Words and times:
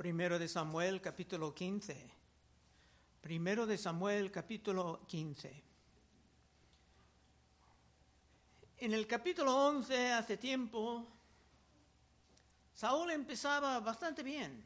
Primero 0.00 0.38
de 0.38 0.48
Samuel 0.48 1.02
capítulo 1.02 1.54
15. 1.54 2.10
Primero 3.20 3.66
de 3.66 3.76
Samuel 3.76 4.30
capítulo 4.30 5.04
15. 5.06 5.62
En 8.78 8.94
el 8.94 9.06
capítulo 9.06 9.54
11, 9.66 10.12
hace 10.12 10.38
tiempo, 10.38 11.06
Saúl 12.72 13.10
empezaba 13.10 13.78
bastante 13.80 14.22
bien. 14.22 14.64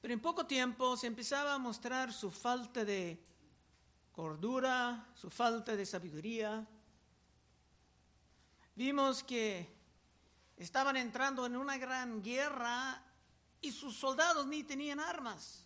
Pero 0.00 0.14
en 0.14 0.20
poco 0.20 0.46
tiempo 0.46 0.96
se 0.96 1.06
empezaba 1.06 1.52
a 1.52 1.58
mostrar 1.58 2.14
su 2.14 2.30
falta 2.30 2.82
de 2.82 3.22
cordura, 4.10 5.06
su 5.14 5.28
falta 5.28 5.76
de 5.76 5.84
sabiduría. 5.84 6.66
Vimos 8.74 9.22
que 9.22 9.68
estaban 10.56 10.96
entrando 10.96 11.44
en 11.44 11.58
una 11.58 11.76
gran 11.76 12.22
guerra 12.22 13.04
y 13.60 13.72
sus 13.72 13.96
soldados 13.96 14.46
ni 14.46 14.62
tenían 14.64 15.00
armas, 15.00 15.64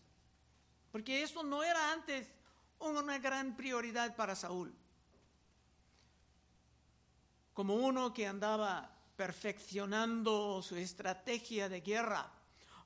porque 0.90 1.22
eso 1.22 1.42
no 1.42 1.62
era 1.62 1.92
antes 1.92 2.28
una 2.78 3.18
gran 3.18 3.56
prioridad 3.56 4.16
para 4.16 4.34
Saúl. 4.34 4.74
Como 7.54 7.74
uno 7.74 8.12
que 8.12 8.26
andaba 8.26 8.90
perfeccionando 9.16 10.62
su 10.62 10.76
estrategia 10.76 11.68
de 11.68 11.80
guerra. 11.80 12.32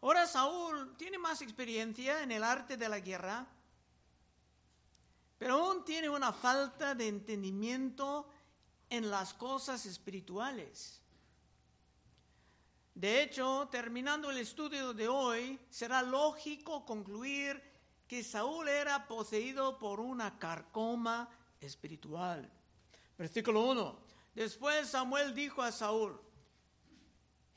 Ahora 0.03 0.27
Saúl 0.27 0.97
tiene 0.97 1.19
más 1.19 1.41
experiencia 1.41 2.23
en 2.23 2.33
el 2.33 2.45
arte 2.45 2.77
de 2.77 2.89
la 2.89 3.01
guerra, 3.01 3.47
pero 5.39 5.55
aún 5.55 5.85
tiene 5.85 6.09
una 6.09 6.33
falta 6.33 6.95
de 6.95 7.09
entendimiento 7.09 8.29
en 8.91 9.11
las 9.11 9.35
cosas 9.35 9.87
espirituales. 9.87 11.01
De 12.97 13.23
hecho, 13.23 13.69
terminando 13.71 14.31
el 14.31 14.39
estudio 14.39 14.95
de 14.95 15.07
hoy, 15.07 15.61
será 15.69 16.01
lógico 16.01 16.87
concluir 16.87 17.63
que 18.09 18.25
Saúl 18.25 18.69
era 18.69 19.07
poseído 19.07 19.79
por 19.79 20.01
una 20.01 20.39
carcoma 20.39 21.29
espiritual. 21.61 22.51
Versículo 23.19 23.65
1. 23.67 23.99
Después 24.35 24.89
Samuel 24.89 25.35
dijo 25.35 25.61
a 25.61 25.73
Saúl, 25.73 26.19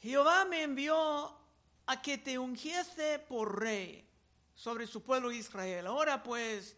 Jehová 0.02 0.44
me 0.44 0.64
envió 0.64 1.34
a 1.86 2.02
que 2.02 2.18
te 2.18 2.38
ungiese 2.38 3.20
por 3.20 3.62
rey 3.62 4.06
sobre 4.56 4.88
su 4.88 5.04
pueblo 5.04 5.32
Israel. 5.32 5.88
Ahora 5.88 6.22
pues, 6.22 6.76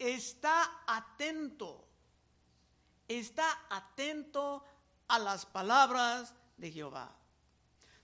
está 0.00 0.82
atento, 0.88 1.86
está 3.06 3.66
atento 3.70 4.64
a 5.06 5.20
las 5.20 5.46
palabras 5.46 6.34
de 6.56 6.72
Jehová. 6.72 7.20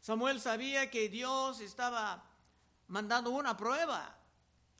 Samuel 0.00 0.40
sabía 0.40 0.90
que 0.90 1.08
Dios 1.08 1.60
estaba 1.60 2.24
mandando 2.88 3.30
una 3.30 3.56
prueba. 3.56 4.16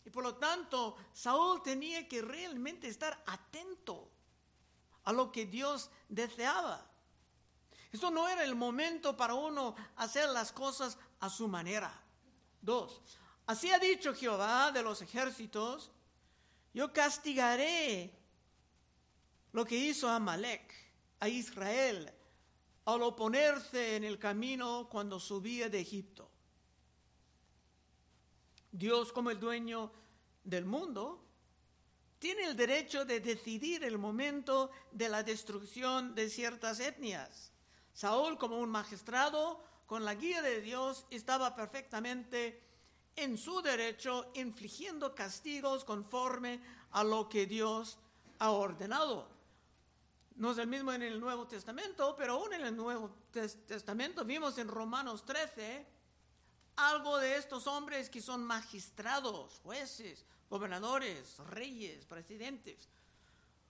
Y 0.05 0.11
por 0.11 0.25
lo 0.25 0.37
tanto, 0.37 0.97
Saúl 1.13 1.63
tenía 1.63 2.09
que 2.09 2.23
realmente 2.23 2.89
estar 2.89 3.23
atento 3.27 4.11
a 5.05 5.13
lo 5.13 5.31
que 5.31 5.47
Dios 5.47 5.91
deseaba. 6.09 6.87
Eso 7.93 8.11
no 8.11 8.29
era 8.29 8.45
el 8.45 8.55
momento 8.55 9.17
para 9.17 9.35
uno 9.35 9.75
hacer 9.97 10.29
las 10.31 10.53
cosas 10.53 10.97
a 11.21 11.29
su 11.29 11.49
manera. 11.49 11.93
Dos, 12.63 13.01
así 13.47 13.71
ha 13.71 13.79
dicho 13.79 14.15
Jehová 14.15 14.71
de 14.71 14.83
los 14.83 15.03
ejércitos, 15.03 15.91
yo 16.73 16.93
castigaré 16.93 18.15
lo 19.53 19.65
que 19.65 19.77
hizo 19.77 20.09
Amalek, 20.09 20.73
a 21.19 21.29
Israel, 21.29 22.13
al 22.95 23.03
oponerse 23.03 23.97
en 23.97 24.05
el 24.05 24.19
camino 24.19 24.89
cuando 24.91 25.21
subía 25.21 25.69
de 25.69 25.81
Egipto. 25.81 26.31
Dios 28.73 29.13
como 29.13 29.31
el 29.31 29.41
dueño 29.41 29.93
del 30.45 30.65
mundo 30.65 31.25
tiene 32.19 32.45
el 32.45 32.57
derecho 32.57 33.05
de 33.05 33.21
decidir 33.21 33.83
el 33.85 33.99
momento 33.99 34.71
de 34.93 35.09
la 35.09 35.23
destrucción 35.23 36.15
de 36.15 36.29
ciertas 36.29 36.81
etnias. 36.81 37.53
Saúl 37.93 38.39
como 38.39 38.59
un 38.59 38.69
magistrado 38.69 39.63
con 39.87 40.05
la 40.05 40.15
guía 40.15 40.43
de 40.43 40.61
Dios 40.61 41.07
estaba 41.11 41.57
perfectamente 41.57 42.63
en 43.17 43.37
su 43.37 43.61
derecho 43.63 44.31
infligiendo 44.35 45.15
castigos 45.15 45.85
conforme 45.85 46.61
a 46.93 47.03
lo 47.03 47.29
que 47.29 47.47
Dios 47.47 47.99
ha 48.39 48.51
ordenado. 48.51 49.40
No 50.37 50.53
es 50.53 50.59
el 50.59 50.67
mismo 50.67 50.93
en 50.93 51.03
el 51.03 51.21
Nuevo 51.21 51.47
Testamento, 51.47 52.15
pero 52.17 52.35
aún 52.35 52.53
en 52.55 52.65
el 52.65 52.77
Nuevo 52.77 53.11
Testamento 53.31 54.25
vimos 54.25 54.57
en 54.59 54.69
Romanos 54.69 55.25
13 55.25 55.87
algo 56.77 57.19
de 57.19 57.37
estos 57.37 57.67
hombres 57.67 58.09
que 58.09 58.23
son 58.23 58.43
magistrados, 58.43 59.61
jueces, 59.63 60.25
gobernadores, 60.49 61.37
reyes, 61.49 62.05
presidentes. 62.07 62.89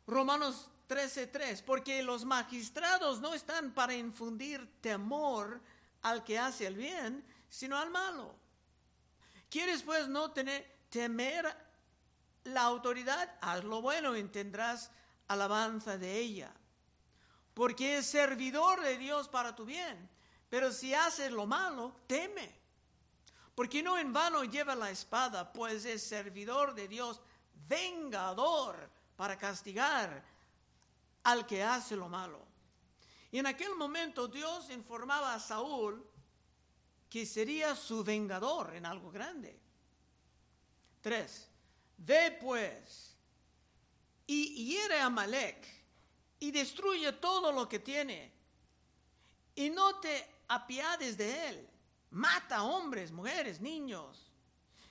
Romanos 0.06 0.70
13:3, 0.88 1.62
porque 1.62 2.02
los 2.02 2.24
magistrados 2.24 3.20
no 3.20 3.34
están 3.34 3.72
para 3.72 3.94
infundir 3.94 4.80
temor 4.80 5.60
al 6.02 6.24
que 6.24 6.38
hace 6.38 6.66
el 6.66 6.76
bien, 6.76 7.24
sino 7.48 7.76
al 7.78 7.90
malo. 7.90 8.34
¿Quieres 9.48 9.82
pues 9.82 10.08
no 10.08 10.32
tener 10.32 10.80
temer 10.88 11.54
la 12.44 12.62
autoridad? 12.62 13.38
Haz 13.40 13.64
lo 13.64 13.82
bueno 13.82 14.16
y 14.16 14.24
tendrás 14.24 14.90
alabanza 15.32 15.96
de 15.96 16.18
ella 16.18 16.52
porque 17.60 17.98
es 17.98 18.06
servidor 18.06 18.80
de 18.80 18.96
Dios 18.96 19.28
para 19.28 19.54
tu 19.54 19.64
bien. 19.64 20.08
Pero 20.48 20.72
si 20.72 20.94
haces 20.94 21.30
lo 21.30 21.46
malo, 21.46 21.94
teme, 22.06 22.50
porque 23.54 23.82
no 23.82 23.98
en 23.98 24.12
vano 24.12 24.44
lleva 24.44 24.74
la 24.74 24.90
espada, 24.90 25.52
pues 25.52 25.84
es 25.84 26.02
servidor 26.02 26.74
de 26.74 26.88
Dios, 26.88 27.20
vengador 27.68 28.90
para 29.14 29.36
castigar 29.36 30.24
al 31.24 31.46
que 31.46 31.62
hace 31.62 31.96
lo 31.96 32.08
malo. 32.08 32.40
Y 33.30 33.38
en 33.38 33.46
aquel 33.46 33.76
momento 33.76 34.26
Dios 34.26 34.70
informaba 34.70 35.34
a 35.34 35.38
Saúl 35.38 36.04
que 37.08 37.26
sería 37.26 37.76
su 37.76 38.02
vengador 38.02 38.74
en 38.74 38.86
algo 38.86 39.10
grande. 39.10 39.60
Tres, 41.00 41.46
ve 41.98 42.38
pues 42.40 43.09
y 44.32 44.64
hiere 44.64 45.00
a 45.00 45.10
Malek 45.10 45.66
y 46.38 46.52
destruye 46.52 47.10
todo 47.14 47.50
lo 47.50 47.68
que 47.68 47.80
tiene. 47.80 48.32
Y 49.56 49.70
no 49.70 49.96
te 49.96 50.44
apiades 50.46 51.16
de 51.16 51.48
él. 51.48 51.68
Mata 52.10 52.62
hombres, 52.62 53.10
mujeres, 53.10 53.60
niños, 53.60 54.30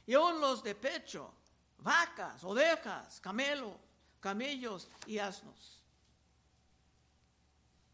y 0.05 0.13
aún 0.13 0.41
los 0.41 0.61
de 0.61 0.75
pecho, 0.75 1.33
vacas, 1.77 2.43
ovejas, 2.43 3.21
camelos, 3.21 3.75
camellos 4.19 4.89
y 5.05 5.19
asnos. 5.19 5.81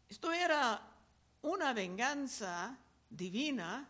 Esto 0.08 0.32
era 0.32 0.80
una 1.42 1.72
venganza 1.72 2.76
divina, 3.08 3.88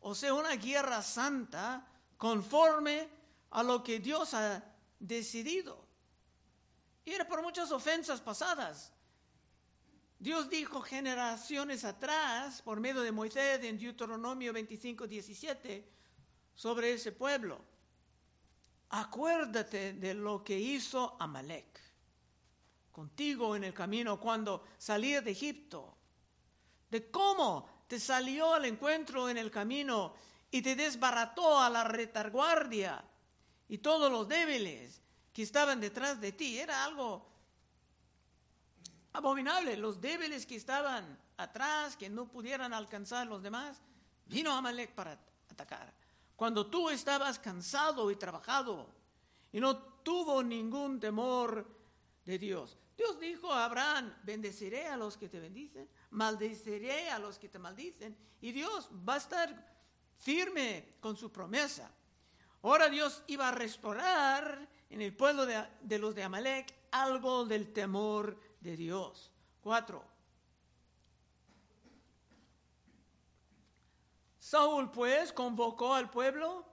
o 0.00 0.14
sea, 0.14 0.32
una 0.32 0.56
guerra 0.56 1.02
santa 1.02 1.86
conforme 2.16 3.08
a 3.50 3.62
lo 3.62 3.82
que 3.82 3.98
Dios 3.98 4.32
ha 4.32 4.62
decidido. 4.98 5.83
Y 7.04 7.12
era 7.12 7.26
por 7.26 7.42
muchas 7.42 7.70
ofensas 7.70 8.20
pasadas. 8.20 8.92
Dios 10.18 10.48
dijo 10.48 10.80
generaciones 10.80 11.84
atrás, 11.84 12.62
por 12.62 12.80
medio 12.80 13.02
de 13.02 13.12
Moisés 13.12 13.62
en 13.62 13.78
Deuteronomio 13.78 14.52
25, 14.52 15.06
17, 15.06 15.86
sobre 16.54 16.94
ese 16.94 17.12
pueblo. 17.12 17.60
Acuérdate 18.90 19.92
de 19.94 20.14
lo 20.14 20.42
que 20.42 20.58
hizo 20.58 21.16
Amalek 21.20 21.80
contigo 22.92 23.56
en 23.56 23.64
el 23.64 23.74
camino 23.74 24.20
cuando 24.20 24.64
salí 24.78 25.14
de 25.14 25.32
Egipto, 25.32 25.96
de 26.88 27.10
cómo 27.10 27.68
te 27.88 27.98
salió 27.98 28.54
al 28.54 28.66
encuentro 28.66 29.28
en 29.28 29.36
el 29.36 29.50
camino 29.50 30.14
y 30.48 30.62
te 30.62 30.76
desbarató 30.76 31.60
a 31.60 31.68
la 31.68 31.82
retaguardia 31.82 33.04
y 33.68 33.78
todos 33.78 34.12
los 34.12 34.28
débiles 34.28 35.02
que 35.34 35.42
estaban 35.42 35.80
detrás 35.80 36.20
de 36.20 36.32
ti. 36.32 36.58
Era 36.58 36.84
algo 36.84 37.26
abominable. 39.12 39.76
Los 39.76 40.00
débiles 40.00 40.46
que 40.46 40.54
estaban 40.54 41.18
atrás, 41.36 41.96
que 41.96 42.08
no 42.08 42.30
pudieran 42.30 42.72
alcanzar 42.72 43.26
a 43.26 43.30
los 43.30 43.42
demás, 43.42 43.82
vino 44.26 44.52
Amalek 44.52 44.92
para 44.92 45.18
atacar. 45.50 45.92
Cuando 46.36 46.68
tú 46.68 46.88
estabas 46.88 47.38
cansado 47.38 48.10
y 48.10 48.16
trabajado 48.16 48.88
y 49.52 49.60
no 49.60 49.76
tuvo 49.76 50.42
ningún 50.42 51.00
temor 51.00 51.66
de 52.24 52.38
Dios. 52.38 52.78
Dios 52.96 53.18
dijo 53.18 53.52
a 53.52 53.64
Abraham, 53.64 54.14
bendeciré 54.22 54.86
a 54.86 54.96
los 54.96 55.16
que 55.16 55.28
te 55.28 55.40
bendicen, 55.40 55.88
maldeciré 56.10 57.10
a 57.10 57.18
los 57.18 57.40
que 57.40 57.48
te 57.48 57.58
maldicen. 57.58 58.16
Y 58.40 58.52
Dios 58.52 58.88
va 59.08 59.14
a 59.14 59.18
estar 59.18 59.74
firme 60.16 60.94
con 61.00 61.16
su 61.16 61.32
promesa. 61.32 61.90
Ahora 62.62 62.88
Dios 62.88 63.24
iba 63.26 63.48
a 63.48 63.52
restaurar 63.52 64.68
en 64.94 65.02
el 65.02 65.12
pueblo 65.12 65.44
de, 65.44 65.98
los 65.98 66.14
de 66.14 66.22
Amalek 66.22 66.72
algo 66.92 67.44
del 67.44 67.72
temor 67.72 68.38
de 68.60 68.76
Dios. 68.76 69.32
Cuatro. 69.60 70.04
Saúl 74.38 74.92
pues 74.92 75.32
convocó 75.32 75.94
al 75.94 76.10
pueblo 76.10 76.64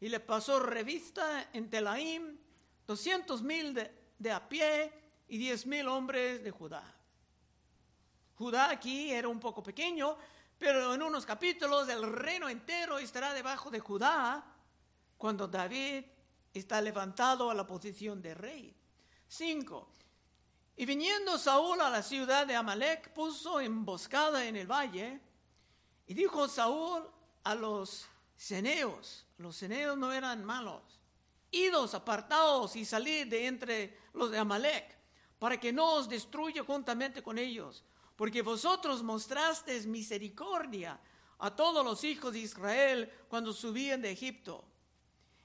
y 0.00 0.08
le 0.08 0.18
pasó 0.18 0.60
revista 0.60 1.50
en 1.52 1.68
Telaim 1.68 2.38
doscientos 2.86 3.42
mil 3.42 3.74
de, 3.74 4.30
a 4.30 4.48
pie 4.48 4.90
y 5.28 5.36
diez 5.36 5.66
mil 5.66 5.88
hombres 5.88 6.42
de 6.42 6.50
Judá. 6.50 6.90
Judá 8.36 8.70
aquí 8.70 9.12
era 9.12 9.28
un 9.28 9.40
poco 9.40 9.62
pequeño, 9.62 10.16
pero 10.56 10.94
en 10.94 11.02
unos 11.02 11.26
capítulos 11.26 11.86
el 11.90 12.02
reino 12.02 12.48
entero 12.48 12.96
estará 12.96 13.34
debajo 13.34 13.70
de 13.70 13.80
Judá 13.80 14.42
cuando 15.18 15.46
David 15.46 16.15
está 16.58 16.80
levantado 16.80 17.50
a 17.50 17.54
la 17.54 17.66
posición 17.66 18.20
de 18.22 18.34
rey. 18.34 18.74
5. 19.28 19.88
Y 20.76 20.84
viniendo 20.86 21.38
Saúl 21.38 21.80
a 21.80 21.90
la 21.90 22.02
ciudad 22.02 22.46
de 22.46 22.54
Amalek, 22.54 23.12
puso 23.12 23.60
emboscada 23.60 24.46
en 24.46 24.56
el 24.56 24.70
valle, 24.70 25.20
y 26.06 26.14
dijo 26.14 26.48
Saúl 26.48 27.02
a 27.44 27.54
los 27.54 28.06
ceneos, 28.36 29.26
los 29.38 29.56
ceneos 29.56 29.96
no 29.96 30.12
eran 30.12 30.44
malos, 30.44 30.82
idos, 31.50 31.94
apartados 31.94 32.76
y 32.76 32.84
salid 32.84 33.26
de 33.26 33.46
entre 33.46 33.98
los 34.12 34.30
de 34.30 34.38
Amalek, 34.38 34.96
para 35.38 35.58
que 35.58 35.72
no 35.72 35.94
os 35.94 36.08
destruya 36.08 36.62
juntamente 36.62 37.22
con 37.22 37.38
ellos, 37.38 37.84
porque 38.14 38.42
vosotros 38.42 39.02
mostrasteis 39.02 39.86
misericordia 39.86 41.00
a 41.38 41.54
todos 41.54 41.84
los 41.84 42.04
hijos 42.04 42.32
de 42.32 42.40
Israel 42.40 43.10
cuando 43.28 43.52
subían 43.52 44.00
de 44.00 44.10
Egipto. 44.10 44.64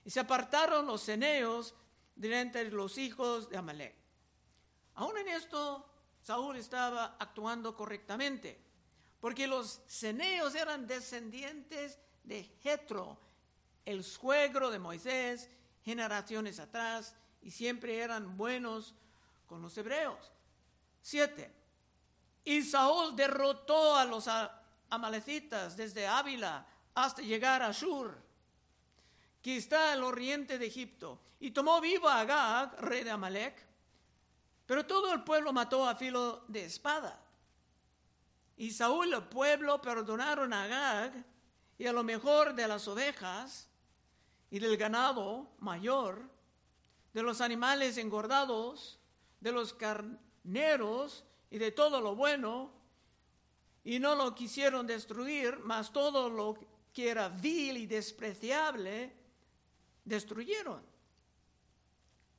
Y 0.03 0.09
se 0.09 0.19
apartaron 0.19 0.87
los 0.87 1.01
ceneos 1.01 1.75
de 2.15 2.39
entre 2.39 2.71
los 2.71 2.97
hijos 2.97 3.49
de 3.49 3.57
Amalek. 3.57 3.95
Aún 4.95 5.17
en 5.17 5.27
esto, 5.29 5.87
Saúl 6.21 6.57
estaba 6.57 7.15
actuando 7.19 7.75
correctamente, 7.75 8.59
porque 9.19 9.47
los 9.47 9.81
ceneos 9.87 10.55
eran 10.55 10.87
descendientes 10.87 11.97
de 12.23 12.43
Jetro, 12.61 13.19
el 13.85 14.03
suegro 14.03 14.69
de 14.69 14.79
Moisés, 14.79 15.49
generaciones 15.83 16.59
atrás, 16.59 17.15
y 17.41 17.51
siempre 17.51 17.97
eran 17.97 18.37
buenos 18.37 18.93
con 19.47 19.61
los 19.61 19.75
hebreos. 19.77 20.31
Siete. 21.01 21.51
Y 22.43 22.61
Saúl 22.61 23.15
derrotó 23.15 23.95
a 23.95 24.05
los 24.05 24.29
amalecitas 24.89 25.75
desde 25.75 26.07
Ávila 26.07 26.65
hasta 26.93 27.21
llegar 27.21 27.63
a 27.63 27.71
Shur, 27.71 28.21
que 29.41 29.57
está 29.57 29.91
al 29.93 30.03
oriente 30.03 30.57
de 30.57 30.67
Egipto, 30.67 31.19
y 31.39 31.51
tomó 31.51 31.81
vivo 31.81 32.07
a 32.07 32.19
Agag, 32.19 32.79
rey 32.79 33.03
de 33.03 33.11
Amalek, 33.11 33.65
pero 34.65 34.85
todo 34.85 35.11
el 35.11 35.23
pueblo 35.23 35.51
mató 35.51 35.87
a 35.87 35.95
filo 35.95 36.45
de 36.47 36.65
espada. 36.65 37.19
Y 38.57 38.71
Saúl 38.71 39.13
el 39.13 39.23
pueblo 39.23 39.81
perdonaron 39.81 40.53
a 40.53 40.63
Agag 40.63 41.25
y 41.77 41.87
a 41.87 41.93
lo 41.93 42.03
mejor 42.03 42.53
de 42.53 42.67
las 42.67 42.87
ovejas 42.87 43.67
y 44.51 44.59
del 44.59 44.77
ganado 44.77 45.49
mayor, 45.57 46.29
de 47.13 47.23
los 47.23 47.41
animales 47.41 47.97
engordados, 47.97 48.99
de 49.39 49.51
los 49.51 49.73
carneros 49.73 51.25
y 51.49 51.57
de 51.57 51.71
todo 51.71 51.99
lo 51.99 52.15
bueno, 52.15 52.71
y 53.83 53.97
no 53.97 54.13
lo 54.13 54.35
quisieron 54.35 54.85
destruir, 54.85 55.57
mas 55.63 55.91
todo 55.91 56.29
lo 56.29 56.55
que 56.93 57.09
era 57.09 57.29
vil 57.29 57.77
y 57.77 57.87
despreciable, 57.87 59.20
destruyeron. 60.03 60.83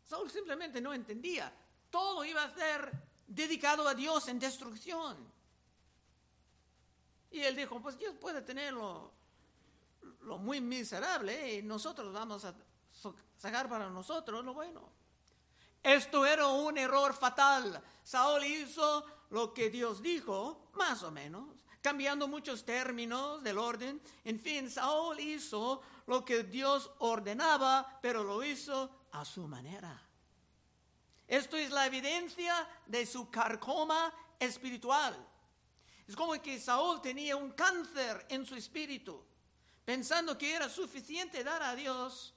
Saúl 0.04 0.30
simplemente 0.30 0.80
no 0.80 0.92
entendía. 0.92 1.52
Todo 1.90 2.24
iba 2.24 2.44
a 2.44 2.54
ser 2.54 2.92
dedicado 3.26 3.88
a 3.88 3.94
Dios 3.94 4.28
en 4.28 4.38
destrucción. 4.38 5.16
Y 7.30 7.40
él 7.40 7.56
dijo, 7.56 7.80
pues 7.80 7.98
Dios 7.98 8.14
puede 8.20 8.42
tenerlo 8.42 9.10
lo 10.22 10.38
muy 10.38 10.60
miserable 10.60 11.54
y 11.54 11.62
nosotros 11.62 12.12
vamos 12.12 12.44
a 12.44 12.54
sacar 13.36 13.68
para 13.68 13.88
nosotros 13.88 14.44
lo 14.44 14.54
bueno. 14.54 14.82
Esto 15.82 16.24
era 16.26 16.46
un 16.46 16.78
error 16.78 17.14
fatal. 17.14 17.82
Saúl 18.04 18.44
hizo 18.44 19.04
lo 19.30 19.52
que 19.52 19.70
Dios 19.70 20.02
dijo, 20.02 20.68
más 20.74 21.02
o 21.02 21.10
menos, 21.10 21.51
cambiando 21.82 22.28
muchos 22.28 22.64
términos 22.64 23.42
del 23.42 23.58
orden. 23.58 24.00
En 24.24 24.40
fin, 24.40 24.70
Saúl 24.70 25.20
hizo 25.20 25.82
lo 26.06 26.24
que 26.24 26.44
Dios 26.44 26.90
ordenaba, 27.00 27.98
pero 28.00 28.22
lo 28.22 28.42
hizo 28.42 28.90
a 29.12 29.24
su 29.24 29.46
manera. 29.46 30.00
Esto 31.28 31.56
es 31.56 31.70
la 31.70 31.86
evidencia 31.86 32.66
de 32.86 33.04
su 33.04 33.30
carcoma 33.30 34.12
espiritual. 34.38 35.16
Es 36.06 36.16
como 36.16 36.32
que 36.40 36.58
Saúl 36.58 37.02
tenía 37.02 37.36
un 37.36 37.52
cáncer 37.52 38.26
en 38.28 38.46
su 38.46 38.54
espíritu 38.54 39.24
pensando 39.84 40.38
que 40.38 40.54
era 40.54 40.68
suficiente 40.68 41.42
dar 41.42 41.62
a 41.62 41.74
Dios 41.74 42.34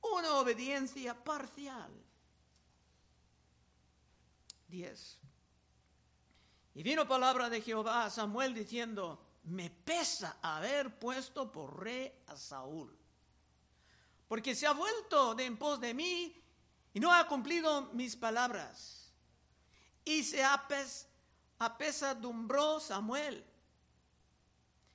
una 0.00 0.34
obediencia 0.34 1.14
parcial. 1.14 1.92
10. 4.68 5.18
Y 6.74 6.82
vino 6.82 7.06
palabra 7.06 7.48
de 7.48 7.60
Jehová 7.60 8.04
a 8.04 8.10
Samuel 8.10 8.52
diciendo, 8.52 9.24
me 9.44 9.70
pesa 9.70 10.38
haber 10.42 10.98
puesto 10.98 11.52
por 11.52 11.82
rey 11.82 12.12
a 12.26 12.36
Saúl, 12.36 12.98
porque 14.26 14.56
se 14.56 14.66
ha 14.66 14.72
vuelto 14.72 15.34
de 15.36 15.44
en 15.44 15.56
pos 15.56 15.80
de 15.80 15.94
mí 15.94 16.42
y 16.92 16.98
no 17.00 17.12
ha 17.12 17.28
cumplido 17.28 17.92
mis 17.92 18.16
palabras. 18.16 19.12
Y 20.04 20.24
se 20.24 20.44
apesadumbró 21.58 22.80
Samuel 22.80 23.44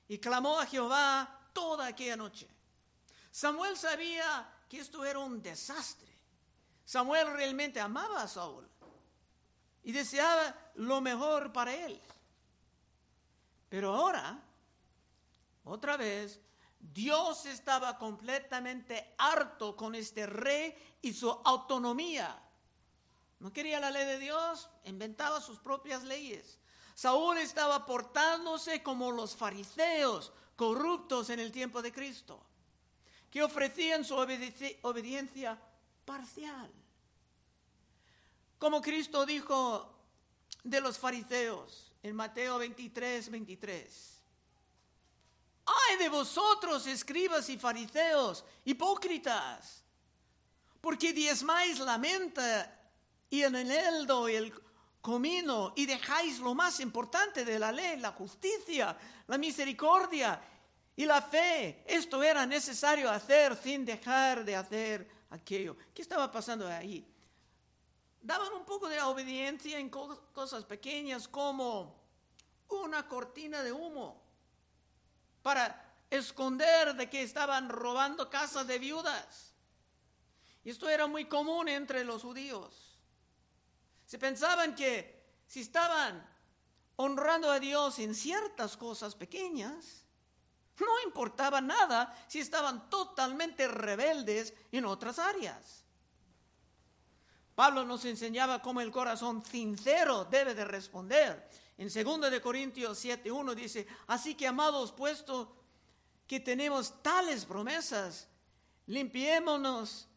y 0.06 0.18
clamó 0.18 0.60
a 0.60 0.66
Jehová 0.66 1.48
toda 1.52 1.86
aquella 1.86 2.16
noche. 2.16 2.46
Samuel 3.30 3.76
sabía 3.76 4.52
que 4.68 4.80
esto 4.80 5.04
era 5.04 5.18
un 5.18 5.42
desastre. 5.42 6.10
Samuel 6.84 7.32
realmente 7.32 7.80
amaba 7.80 8.22
a 8.22 8.28
Saúl 8.28 8.69
y 9.82 9.92
deseaba 9.92 10.54
lo 10.74 11.00
mejor 11.00 11.52
para 11.52 11.74
él. 11.74 12.00
Pero 13.68 13.94
ahora, 13.94 14.42
otra 15.64 15.96
vez, 15.96 16.40
Dios 16.78 17.46
estaba 17.46 17.98
completamente 17.98 19.14
harto 19.18 19.76
con 19.76 19.94
este 19.94 20.26
rey 20.26 20.74
y 21.02 21.12
su 21.12 21.30
autonomía. 21.30 22.42
No 23.38 23.52
quería 23.52 23.80
la 23.80 23.90
ley 23.90 24.06
de 24.06 24.18
Dios, 24.18 24.68
inventaba 24.84 25.40
sus 25.40 25.58
propias 25.58 26.02
leyes. 26.04 26.58
Saúl 26.94 27.38
estaba 27.38 27.86
portándose 27.86 28.82
como 28.82 29.10
los 29.10 29.34
fariseos, 29.34 30.32
corruptos 30.56 31.30
en 31.30 31.40
el 31.40 31.52
tiempo 31.52 31.80
de 31.80 31.92
Cristo, 31.92 32.44
que 33.30 33.42
ofrecían 33.42 34.04
su 34.04 34.14
obediencia 34.14 35.58
parcial. 36.04 36.70
Como 38.60 38.82
Cristo 38.82 39.24
dijo 39.24 39.90
de 40.62 40.82
los 40.82 40.98
fariseos 40.98 41.94
en 42.02 42.14
Mateo 42.14 42.58
23, 42.58 43.30
23. 43.30 44.22
Ay 45.64 45.96
de 45.96 46.10
vosotros, 46.10 46.86
escribas 46.86 47.48
y 47.48 47.56
fariseos, 47.56 48.44
hipócritas, 48.66 49.82
porque 50.78 51.14
diezmáis 51.14 51.78
la 51.78 51.96
menta 51.96 52.78
y 53.30 53.40
el 53.40 53.54
eneldo 53.54 54.28
y 54.28 54.34
el 54.34 54.52
comino 55.00 55.72
y 55.74 55.86
dejáis 55.86 56.38
lo 56.38 56.54
más 56.54 56.80
importante 56.80 57.46
de 57.46 57.58
la 57.58 57.72
ley, 57.72 57.98
la 57.98 58.12
justicia, 58.12 58.94
la 59.26 59.38
misericordia 59.38 60.38
y 60.96 61.06
la 61.06 61.22
fe. 61.22 61.82
Esto 61.86 62.22
era 62.22 62.44
necesario 62.44 63.10
hacer 63.10 63.56
sin 63.56 63.86
dejar 63.86 64.44
de 64.44 64.54
hacer 64.54 65.08
aquello. 65.30 65.78
¿Qué 65.94 66.02
estaba 66.02 66.30
pasando 66.30 66.68
ahí? 66.68 67.06
Daban 68.22 68.52
un 68.52 68.64
poco 68.64 68.88
de 68.88 69.00
obediencia 69.00 69.78
en 69.78 69.88
cosas 69.88 70.64
pequeñas 70.64 71.26
como 71.26 71.98
una 72.68 73.08
cortina 73.08 73.62
de 73.62 73.72
humo 73.72 74.22
para 75.42 75.94
esconder 76.10 76.94
de 76.94 77.08
que 77.08 77.22
estaban 77.22 77.68
robando 77.68 78.28
casas 78.28 78.66
de 78.66 78.78
viudas. 78.78 79.54
Y 80.64 80.70
esto 80.70 80.88
era 80.88 81.06
muy 81.06 81.26
común 81.26 81.68
entre 81.68 82.04
los 82.04 82.22
judíos. 82.22 82.98
Se 84.04 84.18
pensaban 84.18 84.74
que 84.74 85.20
si 85.46 85.60
estaban 85.60 86.28
honrando 86.96 87.50
a 87.50 87.58
Dios 87.58 87.98
en 88.00 88.14
ciertas 88.14 88.76
cosas 88.76 89.14
pequeñas, 89.14 90.04
no 90.78 91.00
importaba 91.04 91.60
nada 91.60 92.14
si 92.28 92.40
estaban 92.40 92.90
totalmente 92.90 93.68
rebeldes 93.68 94.52
en 94.72 94.84
otras 94.84 95.18
áreas. 95.18 95.84
Pablo 97.60 97.84
nos 97.84 98.06
enseñaba 98.06 98.62
cómo 98.62 98.80
el 98.80 98.90
corazón 98.90 99.44
sincero 99.44 100.24
debe 100.24 100.54
de 100.54 100.64
responder. 100.64 101.46
En 101.76 101.90
2 101.90 102.30
de 102.30 102.40
Corintios 102.40 102.98
7:1 102.98 103.54
dice, 103.54 103.86
"Así 104.06 104.34
que 104.34 104.46
amados, 104.46 104.92
puesto 104.92 105.54
que 106.26 106.40
tenemos 106.40 107.02
tales 107.02 107.44
promesas, 107.44 108.26
limpiémonos 108.86 110.08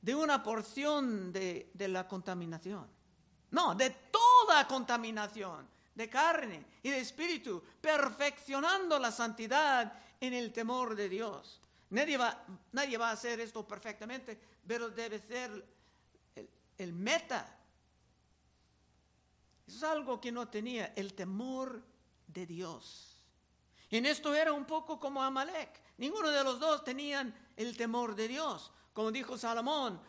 de 0.00 0.14
una 0.14 0.42
porción 0.42 1.30
de, 1.30 1.70
la 1.76 2.08
contaminación. 2.08 2.88
No, 3.50 3.74
de 3.74 3.90
toda 3.90 4.66
contaminación, 4.66 5.68
de 5.94 6.08
carne 6.08 6.64
y 6.82 6.88
de 6.88 7.00
espíritu, 7.00 7.62
perfeccionando 7.82 8.98
la 8.98 9.12
santidad 9.12 9.92
en 10.18 10.32
el 10.32 10.54
temor 10.54 10.96
de 10.96 11.10
Dios. 11.10 11.60
Nadie 11.90 12.16
va, 12.16 12.46
nadie 12.72 12.96
va 12.96 13.10
a 13.10 13.12
hacer 13.12 13.40
esto 13.40 13.68
perfectamente, 13.68 14.40
pero 14.66 14.88
debe 14.88 15.18
ser 15.18 15.74
el, 16.78 16.92
meta. 16.92 17.58
Eso 19.66 19.76
es 19.76 19.82
algo 19.82 20.20
que 20.20 20.32
no 20.32 20.48
tenía, 20.48 20.92
el 20.96 21.14
temor 21.14 21.82
de 22.26 22.46
Dios. 22.46 23.18
En 23.90 24.06
esto 24.06 24.34
era 24.34 24.52
un 24.52 24.64
poco 24.64 24.98
como 24.98 25.22
Amalek. 25.22 25.80
Ninguno 25.98 26.30
de 26.30 26.42
los 26.42 26.58
dos 26.58 26.82
tenían 26.84 27.34
el 27.56 27.76
temor 27.76 28.14
de 28.14 28.28
Dios. 28.28 28.72
Como 28.92 29.12
dijo 29.12 29.38
Salomón, 29.38 30.00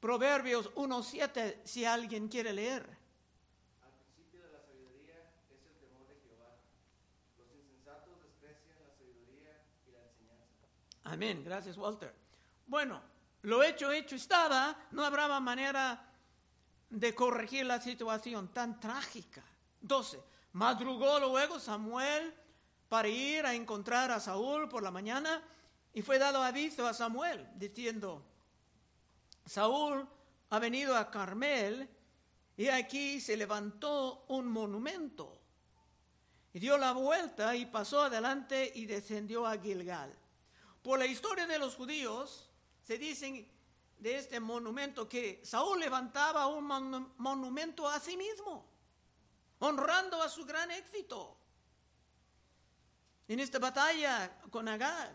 Proverbios 0.00 0.72
1.7, 0.74 1.60
si 1.64 1.84
alguien 1.84 2.28
quiere 2.28 2.52
leer. 2.52 2.82
Al 3.82 3.92
principio 3.92 4.42
de 4.42 4.52
la 4.52 4.60
sabiduría 4.60 5.14
es 5.50 5.62
el 5.64 5.74
temor 5.78 6.06
de 6.06 6.14
Jehová. 6.22 6.56
Los 7.38 7.48
insensatos 7.54 8.22
desprecian 8.22 8.78
la 8.80 8.90
sabiduría 8.96 9.62
y 9.86 9.92
la 9.92 10.00
enseñanza. 10.04 10.68
Amén, 11.04 11.44
gracias 11.44 11.76
Walter. 11.76 12.14
Bueno, 12.66 13.02
lo 13.42 13.62
hecho, 13.62 13.90
hecho 13.90 14.16
estaba, 14.16 14.88
no 14.90 15.04
habrá 15.04 15.28
manera 15.40 16.09
de 16.90 17.14
corregir 17.14 17.64
la 17.64 17.80
situación 17.80 18.48
tan 18.52 18.78
trágica. 18.80 19.42
12. 19.80 20.20
Madrugó 20.52 21.20
luego 21.20 21.58
Samuel 21.58 22.34
para 22.88 23.08
ir 23.08 23.46
a 23.46 23.54
encontrar 23.54 24.10
a 24.10 24.20
Saúl 24.20 24.68
por 24.68 24.82
la 24.82 24.90
mañana 24.90 25.42
y 25.94 26.02
fue 26.02 26.18
dado 26.18 26.42
aviso 26.42 26.86
a 26.86 26.92
Samuel 26.92 27.48
diciendo, 27.54 28.24
Saúl 29.46 30.06
ha 30.50 30.58
venido 30.58 30.96
a 30.96 31.10
Carmel 31.10 31.88
y 32.56 32.68
aquí 32.68 33.20
se 33.20 33.36
levantó 33.36 34.24
un 34.28 34.48
monumento. 34.48 35.38
Y 36.52 36.58
dio 36.58 36.76
la 36.76 36.92
vuelta 36.92 37.54
y 37.54 37.66
pasó 37.66 38.02
adelante 38.02 38.72
y 38.74 38.86
descendió 38.86 39.46
a 39.46 39.56
Gilgal. 39.56 40.12
Por 40.82 40.98
la 40.98 41.06
historia 41.06 41.46
de 41.46 41.60
los 41.60 41.76
judíos, 41.76 42.50
se 42.82 42.98
dicen 42.98 43.48
de 44.00 44.16
este 44.16 44.40
monumento 44.40 45.08
que 45.08 45.40
Saúl 45.44 45.78
levantaba 45.78 46.46
un 46.46 46.64
mon 46.64 47.14
monumento 47.18 47.88
a 47.88 48.00
sí 48.00 48.16
mismo, 48.16 48.66
honrando 49.58 50.22
a 50.22 50.28
su 50.28 50.44
gran 50.44 50.70
éxito 50.70 51.36
en 53.28 53.38
esta 53.38 53.58
batalla 53.58 54.40
con 54.50 54.66
Agag. 54.66 55.12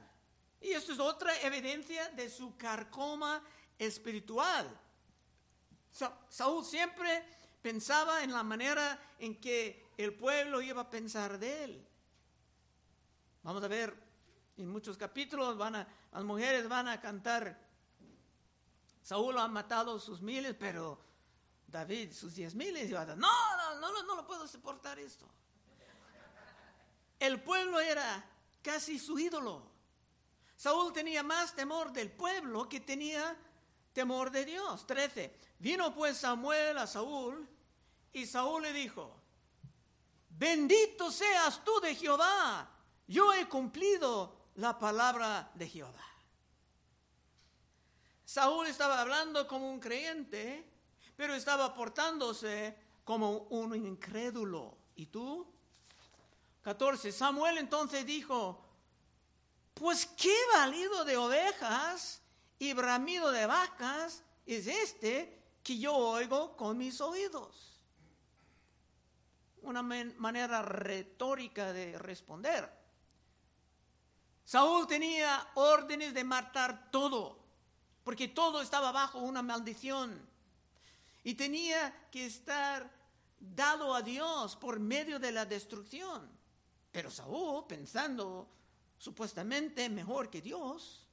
Y 0.62 0.72
esto 0.72 0.94
es 0.94 1.00
otra 1.00 1.38
evidencia 1.42 2.08
de 2.10 2.30
su 2.30 2.56
carcoma 2.56 3.44
espiritual. 3.78 4.66
Sa 5.92 6.18
Saúl 6.30 6.64
siempre 6.64 7.26
pensaba 7.62 8.24
en 8.24 8.32
la 8.32 8.44
manera 8.44 9.00
en 9.20 9.40
que 9.42 9.86
el 9.98 10.14
pueblo 10.14 10.62
iba 10.62 10.84
a 10.84 10.90
pensar 10.90 11.40
de 11.40 11.64
él. 11.64 11.88
Vamos 13.44 13.64
a 13.64 13.68
ver, 13.68 13.94
en 14.58 14.70
muchos 14.70 14.98
capítulos 14.98 15.58
van 15.58 15.76
a, 15.76 15.88
las 16.12 16.24
mujeres 16.24 16.68
van 16.70 16.88
a 16.88 17.02
cantar, 17.02 17.65
Saúl 19.06 19.38
ha 19.38 19.48
matado 19.48 20.00
sus 20.00 20.20
miles, 20.20 20.56
pero 20.60 21.00
David 21.68 22.12
sus 22.12 22.34
diez 22.34 22.56
miles. 22.56 22.90
Y 22.90 22.94
va 22.94 23.02
a 23.02 23.06
decir, 23.06 23.22
no, 23.22 23.30
no, 23.56 23.80
no, 23.80 24.02
no 24.02 24.16
lo 24.16 24.26
puedo 24.26 24.48
soportar 24.48 24.98
esto. 24.98 25.30
El 27.20 27.40
pueblo 27.40 27.80
era 27.80 28.28
casi 28.64 28.98
su 28.98 29.20
ídolo. 29.20 29.62
Saúl 30.56 30.92
tenía 30.92 31.22
más 31.22 31.54
temor 31.54 31.94
del 31.94 32.12
pueblo 32.12 32.68
que 32.68 32.80
tenía 32.80 33.38
temor 33.94 34.32
de 34.32 34.44
Dios. 34.44 34.88
13. 34.88 35.38
Vino 35.60 35.94
pues 35.94 36.18
Samuel 36.18 36.76
a 36.80 36.88
Saúl 36.88 37.48
y 38.12 38.26
Saúl 38.26 38.64
le 38.64 38.74
dijo, 38.74 39.22
bendito 40.30 41.12
seas 41.12 41.64
tú 41.64 41.80
de 41.80 41.94
Jehová, 41.94 42.68
yo 43.06 43.32
he 43.36 43.48
cumplido 43.48 44.50
la 44.56 44.80
palabra 44.80 45.52
de 45.54 45.70
Jehová. 45.70 46.15
Saúl 48.26 48.68
estaba 48.68 49.00
hablando 49.00 49.48
como 49.48 49.70
un 49.70 49.80
creyente, 49.80 50.68
pero 51.16 51.36
estaba 51.36 51.74
portándose 51.74 52.76
como 53.04 53.48
un 53.50 53.76
incrédulo. 53.76 54.78
¿Y 54.96 55.06
tú? 55.06 55.48
14. 56.64 57.12
Samuel 57.12 57.60
entonces 57.60 58.06
dijo, 58.06 58.66
pues 59.76 60.08
qué 60.18 60.36
valido 60.54 61.06
de 61.06 61.18
ovejas 61.18 62.22
y 62.58 62.74
bramido 62.74 63.32
de 63.32 63.46
vacas 63.46 64.24
es 64.46 64.68
este 64.68 65.44
que 65.62 65.78
yo 65.78 65.96
oigo 65.96 66.56
con 66.58 66.78
mis 66.78 67.02
oídos. 67.02 67.80
Una 69.62 69.84
manera 69.84 70.62
retórica 70.62 71.74
de 71.74 71.98
responder. 72.00 72.72
Saúl 74.44 74.88
tenía 74.88 75.50
órdenes 75.56 76.14
de 76.14 76.24
matar 76.24 76.92
todo, 76.92 77.45
porque 78.06 78.28
todo 78.28 78.62
estaba 78.62 78.92
bajo 78.92 79.18
una 79.18 79.42
maldición. 79.42 80.22
Y 81.24 81.34
tenía 81.34 82.08
que 82.12 82.28
estar 82.28 82.88
dado 83.40 83.96
a 83.96 84.04
Dios 84.04 84.56
por 84.56 84.80
medio 84.80 85.18
de 85.18 85.32
la 85.32 85.44
destrucción. 85.44 86.30
Pero 86.92 87.10
Saúl, 87.10 87.66
pensando 87.68 88.48
supuestamente 89.00 89.90
mejor 89.90 90.30
que 90.30 90.40
Dios, 90.40 91.08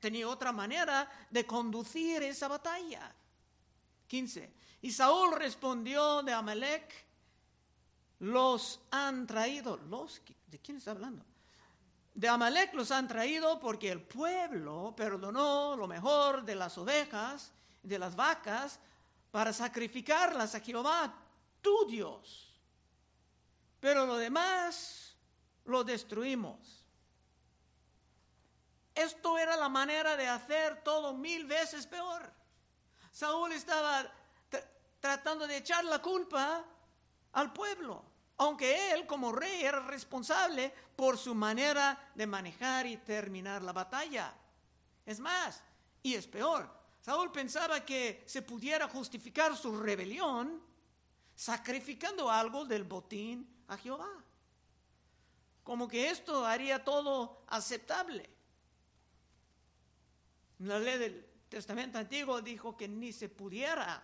tenía 0.00 0.28
otra 0.28 0.52
manera 0.52 1.10
de 1.30 1.46
conducir 1.46 2.22
esa 2.22 2.46
batalla. 2.46 3.10
15. 4.06 4.52
Y 4.82 4.92
Saúl 4.92 5.32
respondió 5.32 6.22
de 6.22 6.34
Amalek, 6.34 6.92
los 8.18 8.80
han 8.90 9.26
traído, 9.26 9.78
los, 9.78 10.20
¿de 10.46 10.58
quién 10.58 10.76
está 10.76 10.90
hablando? 10.90 11.24
De 12.14 12.28
Amalek 12.28 12.74
los 12.74 12.90
han 12.90 13.08
traído 13.08 13.58
porque 13.58 13.90
el 13.90 14.02
pueblo 14.02 14.94
perdonó 14.96 15.76
lo 15.76 15.86
mejor 15.86 16.44
de 16.44 16.54
las 16.54 16.76
ovejas, 16.78 17.52
de 17.82 17.98
las 17.98 18.14
vacas, 18.14 18.78
para 19.30 19.52
sacrificarlas 19.52 20.54
a 20.54 20.60
Jehová, 20.60 21.14
tu 21.62 21.86
Dios 21.86 22.52
pero 23.82 24.06
lo 24.06 24.16
demás 24.16 25.16
lo 25.64 25.82
destruimos. 25.82 26.84
Esto 28.94 29.36
era 29.36 29.56
la 29.56 29.68
manera 29.68 30.16
de 30.16 30.28
hacer 30.28 30.84
todo 30.84 31.12
mil 31.14 31.46
veces 31.46 31.88
peor. 31.88 32.32
Saúl 33.10 33.50
estaba 33.50 34.08
tratando 35.00 35.48
de 35.48 35.56
echar 35.56 35.84
la 35.84 36.00
culpa 36.00 36.64
al 37.32 37.52
pueblo, 37.52 38.04
aunque 38.42 38.92
él 38.92 39.06
como 39.06 39.30
rey 39.30 39.62
era 39.62 39.80
responsable 39.80 40.72
por 40.96 41.16
su 41.16 41.34
manera 41.34 42.10
de 42.14 42.26
manejar 42.26 42.86
y 42.86 42.96
terminar 42.96 43.62
la 43.62 43.72
batalla. 43.72 44.34
Es 45.06 45.20
más, 45.20 45.62
y 46.02 46.14
es 46.14 46.26
peor, 46.26 46.68
Saúl 47.00 47.30
pensaba 47.30 47.84
que 47.84 48.24
se 48.26 48.42
pudiera 48.42 48.88
justificar 48.88 49.56
su 49.56 49.80
rebelión 49.80 50.60
sacrificando 51.36 52.30
algo 52.30 52.64
del 52.64 52.84
botín 52.84 53.48
a 53.68 53.76
Jehová. 53.76 54.10
Como 55.62 55.86
que 55.86 56.10
esto 56.10 56.44
haría 56.44 56.82
todo 56.82 57.44
aceptable. 57.46 58.28
La 60.58 60.80
ley 60.80 60.98
del 60.98 61.26
Testamento 61.48 61.98
Antiguo 61.98 62.40
dijo 62.40 62.76
que 62.76 62.88
ni 62.88 63.12
se 63.12 63.28
pudiera 63.28 64.02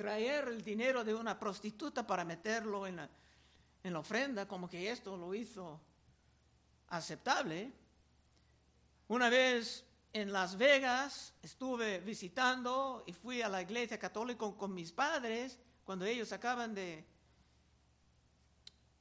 traer 0.00 0.48
el 0.48 0.64
dinero 0.64 1.04
de 1.04 1.14
una 1.14 1.38
prostituta 1.38 2.06
para 2.06 2.24
meterlo 2.24 2.86
en 2.86 2.96
la, 2.96 3.10
en 3.82 3.92
la 3.92 3.98
ofrenda, 3.98 4.48
como 4.48 4.66
que 4.66 4.90
esto 4.90 5.14
lo 5.14 5.34
hizo 5.34 5.78
aceptable. 6.88 7.70
Una 9.08 9.28
vez 9.28 9.84
en 10.14 10.32
Las 10.32 10.56
Vegas 10.56 11.34
estuve 11.42 12.00
visitando 12.00 13.04
y 13.06 13.12
fui 13.12 13.42
a 13.42 13.50
la 13.50 13.60
iglesia 13.60 13.98
católica 13.98 14.50
con 14.56 14.72
mis 14.72 14.90
padres 14.90 15.58
cuando 15.84 16.06
ellos 16.06 16.32
acaban 16.32 16.74
de 16.74 17.04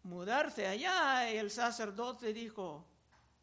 mudarse 0.03 0.68
allá, 0.68 1.29
el 1.29 1.50
sacerdote 1.50 2.34
dijo, 2.34 2.86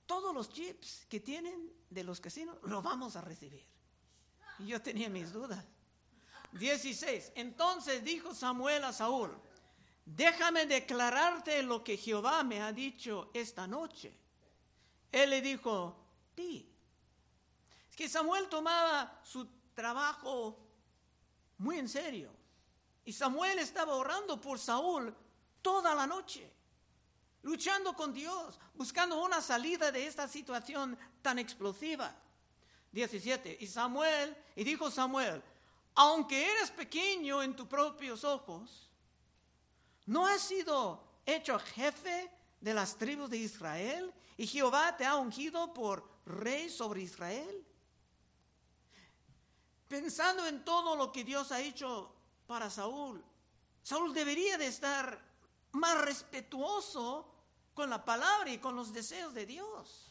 todos 0.05 0.35
los 0.35 0.51
chips 0.51 1.07
que 1.09 1.21
tienen 1.21 1.73
de 1.89 2.05
los 2.05 2.21
casinos 2.21 2.59
los 2.65 2.83
vamos 2.83 3.17
a 3.17 3.23
recibir. 3.23 3.65
Y 4.59 4.67
yo 4.67 4.83
tenía 4.83 5.09
mis 5.09 5.33
dudas. 5.33 5.65
16. 6.53 7.33
Entonces 7.35 8.03
dijo 8.05 8.35
Samuel 8.35 8.85
a 8.85 8.93
Saúl, 8.93 9.37
déjame 10.05 10.67
declararte 10.67 11.62
lo 11.62 11.83
que 11.83 11.97
Jehová 11.97 12.43
me 12.45 12.62
ha 12.62 12.73
dicho 12.73 13.31
esta 13.35 13.67
noche. 13.67 14.17
Él 15.12 15.31
le 15.31 15.41
dijo, 15.41 15.97
ti. 16.35 16.69
Es 17.88 17.97
que 17.97 18.09
Samuel 18.09 18.49
tomaba 18.49 19.21
su 19.25 19.47
trabajo 19.75 20.59
muy 21.59 21.79
en 21.79 21.88
serio. 21.88 22.31
Y 23.05 23.12
Samuel 23.12 23.59
estaba 23.59 23.95
orando 23.95 24.41
por 24.41 24.59
Saúl 24.59 25.15
toda 25.62 25.95
la 25.95 26.07
noche, 26.07 26.53
luchando 27.43 27.95
con 27.95 28.12
Dios, 28.12 28.59
buscando 28.75 29.23
una 29.23 29.41
salida 29.41 29.93
de 29.93 30.07
esta 30.07 30.26
situación 30.26 30.99
tan 31.23 31.38
explosiva. 31.38 32.15
17. 32.93 33.59
Y 33.61 33.67
Samuel, 33.67 34.37
y 34.57 34.65
dijo 34.65 34.91
Samuel, 34.91 35.43
aunque 35.97 36.50
eres 36.53 36.71
pequeño 36.71 37.43
en 37.43 37.57
tus 37.57 37.67
propios 37.67 38.23
ojos, 38.23 38.87
¿No 40.07 40.25
has 40.25 40.41
sido 40.41 41.03
hecho 41.26 41.59
jefe 41.59 42.31
de 42.61 42.73
las 42.73 42.97
tribus 42.97 43.29
de 43.29 43.38
Israel 43.38 44.15
y 44.37 44.47
Jehová 44.47 44.97
te 44.97 45.05
ha 45.05 45.17
ungido 45.17 45.75
por 45.75 46.09
rey 46.25 46.71
sobre 46.71 47.03
Israel? 47.03 47.67
Pensando 49.88 50.47
en 50.47 50.65
todo 50.65 50.95
lo 50.95 51.11
que 51.11 51.25
Dios 51.25 51.50
ha 51.50 51.61
hecho 51.61 52.12
para 52.47 52.71
Saúl, 52.71 53.25
Saúl 53.83 54.15
debería 54.15 54.57
de 54.59 54.69
estar 54.69 55.21
más 55.73 56.00
respetuoso 56.03 57.33
con 57.75 57.91
la 57.91 58.05
palabra 58.05 58.50
y 58.50 58.59
con 58.59 58.76
los 58.76 58.93
deseos 58.93 59.35
de 59.35 59.45
Dios. 59.45 60.06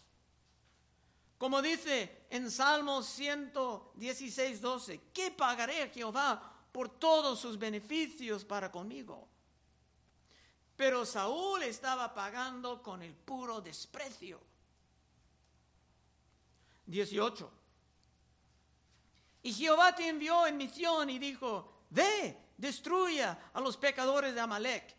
Como 1.38 1.62
dice 1.62 2.26
en 2.30 2.50
Salmos 2.50 3.08
116, 3.08 4.62
12, 4.62 5.02
¿qué 5.14 5.32
pagaré 5.32 5.84
a 5.84 5.90
Jehová 5.90 6.54
por 6.72 6.90
todos 6.90 7.40
sus 7.40 7.58
beneficios 7.60 8.46
para 8.46 8.72
conmigo? 8.72 9.28
Pero 10.76 11.06
Saúl 11.06 11.64
estaba 11.64 12.14
pagando 12.14 12.82
con 12.82 13.02
el 13.02 13.14
puro 13.14 13.62
desprecio. 13.62 14.42
18. 16.86 17.52
Y 19.44 19.54
Jehová 19.54 19.96
te 19.96 20.08
envió 20.08 20.48
en 20.48 20.58
misión 20.58 21.10
y 21.10 21.20
dijo, 21.20 21.84
ve, 21.90 22.38
destruya 22.58 23.52
a 23.54 23.62
los 23.62 23.78
pecadores 23.78 24.34
de 24.34 24.42
Amalek 24.42 24.96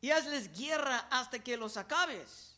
y 0.00 0.10
hazles 0.10 0.52
guerra 0.52 1.08
hasta 1.10 1.38
que 1.38 1.56
los 1.56 1.76
acabes. 1.76 2.53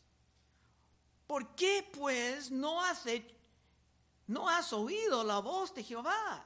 ¿Por 1.27 1.55
qué 1.55 1.87
pues 1.91 2.49
no 2.49 2.81
has, 2.81 3.03
oído 4.73 5.23
la 5.25 5.39
voz 5.39 5.75
de 5.75 5.83
Jehová? 5.83 6.45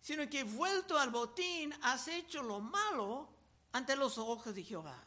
Sino 0.00 0.28
que 0.28 0.44
vuelto 0.44 0.98
al 0.98 1.10
botín 1.10 1.74
has 1.82 2.08
hecho 2.08 2.42
lo 2.42 2.60
malo 2.60 3.28
ante 3.72 3.94
los 3.94 4.16
ojos 4.16 4.54
de 4.54 4.62
Jehová. 4.62 5.04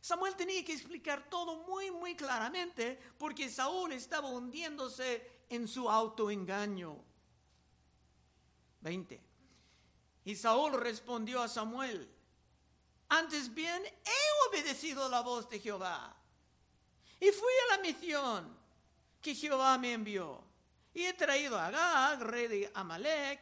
Samuel 0.00 0.36
tenía 0.36 0.64
que 0.64 0.72
explicar 0.72 1.28
todo 1.28 1.66
muy, 1.66 1.90
muy 1.90 2.14
claramente 2.14 2.98
porque 3.18 3.50
Saúl 3.50 3.92
estaba 3.92 4.28
hundiéndose 4.28 5.42
en 5.48 5.66
su 5.66 5.90
autoengaño. 5.90 7.04
20. 8.80 9.20
Y 10.24 10.36
Saúl 10.36 10.74
respondió 10.74 11.42
a 11.42 11.48
Samuel, 11.48 12.08
antes 13.08 13.52
bien, 13.52 13.82
he 13.84 14.48
obedecido 14.48 15.08
la 15.08 15.22
voz 15.22 15.48
de 15.48 15.58
Jehová. 15.58 16.17
Y 17.20 17.30
fui 17.30 17.52
a 17.64 17.76
la 17.76 17.82
misión 17.82 18.56
que 19.20 19.34
Jehová 19.34 19.76
me 19.78 19.92
envió. 19.92 20.42
Y 20.94 21.04
he 21.04 21.12
traído 21.12 21.58
a 21.58 21.66
Agag, 21.66 22.22
rey 22.22 22.48
de 22.48 22.70
Amalek, 22.74 23.40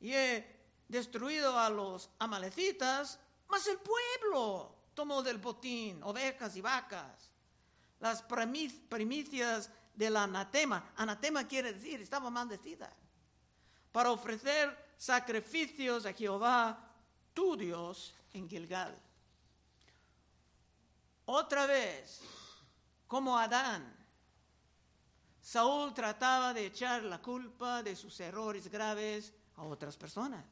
y 0.00 0.12
he 0.12 0.60
destruido 0.88 1.58
a 1.58 1.70
los 1.70 2.10
amalecitas, 2.18 3.18
mas 3.48 3.66
el 3.66 3.78
pueblo 3.78 4.74
tomó 4.94 5.22
del 5.22 5.38
botín 5.38 6.02
ovejas 6.02 6.56
y 6.56 6.60
vacas, 6.60 7.30
las 8.00 8.22
primicias 8.22 9.70
del 9.94 10.16
anatema. 10.16 10.92
Anatema 10.96 11.46
quiere 11.46 11.72
decir, 11.72 12.00
estaba 12.00 12.30
maldecida, 12.30 12.92
para 13.90 14.10
ofrecer 14.10 14.94
sacrificios 14.96 16.04
a 16.04 16.12
Jehová, 16.12 16.92
tu 17.32 17.56
Dios, 17.56 18.14
en 18.32 18.48
Gilgal. 18.48 18.98
Otra 21.24 21.66
vez, 21.66 22.20
como 23.12 23.36
Adán, 23.36 23.94
Saúl 25.38 25.92
trataba 25.92 26.54
de 26.54 26.64
echar 26.64 27.02
la 27.02 27.20
culpa 27.20 27.82
de 27.82 27.94
sus 27.94 28.18
errores 28.20 28.70
graves 28.70 29.34
a 29.56 29.64
otras 29.64 29.98
personas. 29.98 30.42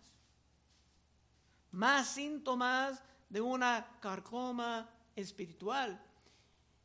Más 1.71 2.07
síntomas 2.07 3.03
de 3.31 3.41
una 3.41 3.99
carcoma 3.99 4.87
espiritual. 5.17 5.99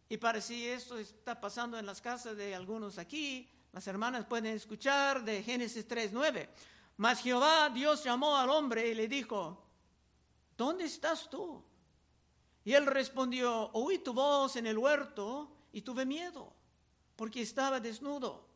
Y 0.08 0.16
para 0.16 0.40
si 0.40 0.66
esto 0.66 0.98
está 0.98 1.42
pasando 1.42 1.78
en 1.78 1.86
las 1.86 2.00
casas 2.00 2.38
de 2.38 2.56
algunos 2.56 2.98
aquí, 2.98 3.52
las 3.74 3.86
hermanas 3.86 4.26
pueden 4.26 4.56
escuchar 4.56 5.26
de 5.26 5.44
Génesis 5.44 5.86
3:9. 5.86 6.48
Mas 6.96 7.20
Jehová 7.20 7.70
Dios 7.70 8.02
llamó 8.02 8.38
al 8.38 8.50
hombre 8.50 8.88
y 8.88 8.94
le 8.94 9.10
dijo, 9.10 9.62
¿dónde 10.56 10.86
estás 10.86 11.30
tú? 11.30 11.62
Y 12.64 12.72
él 12.72 12.86
respondió, 12.86 13.72
oí 13.74 13.98
tu 13.98 14.14
voz 14.14 14.56
en 14.56 14.68
el 14.68 14.78
huerto 14.78 15.52
y 15.76 15.82
tuve 15.82 16.06
miedo, 16.06 16.54
porque 17.18 17.42
estaba 17.42 17.82
desnudo 17.82 18.48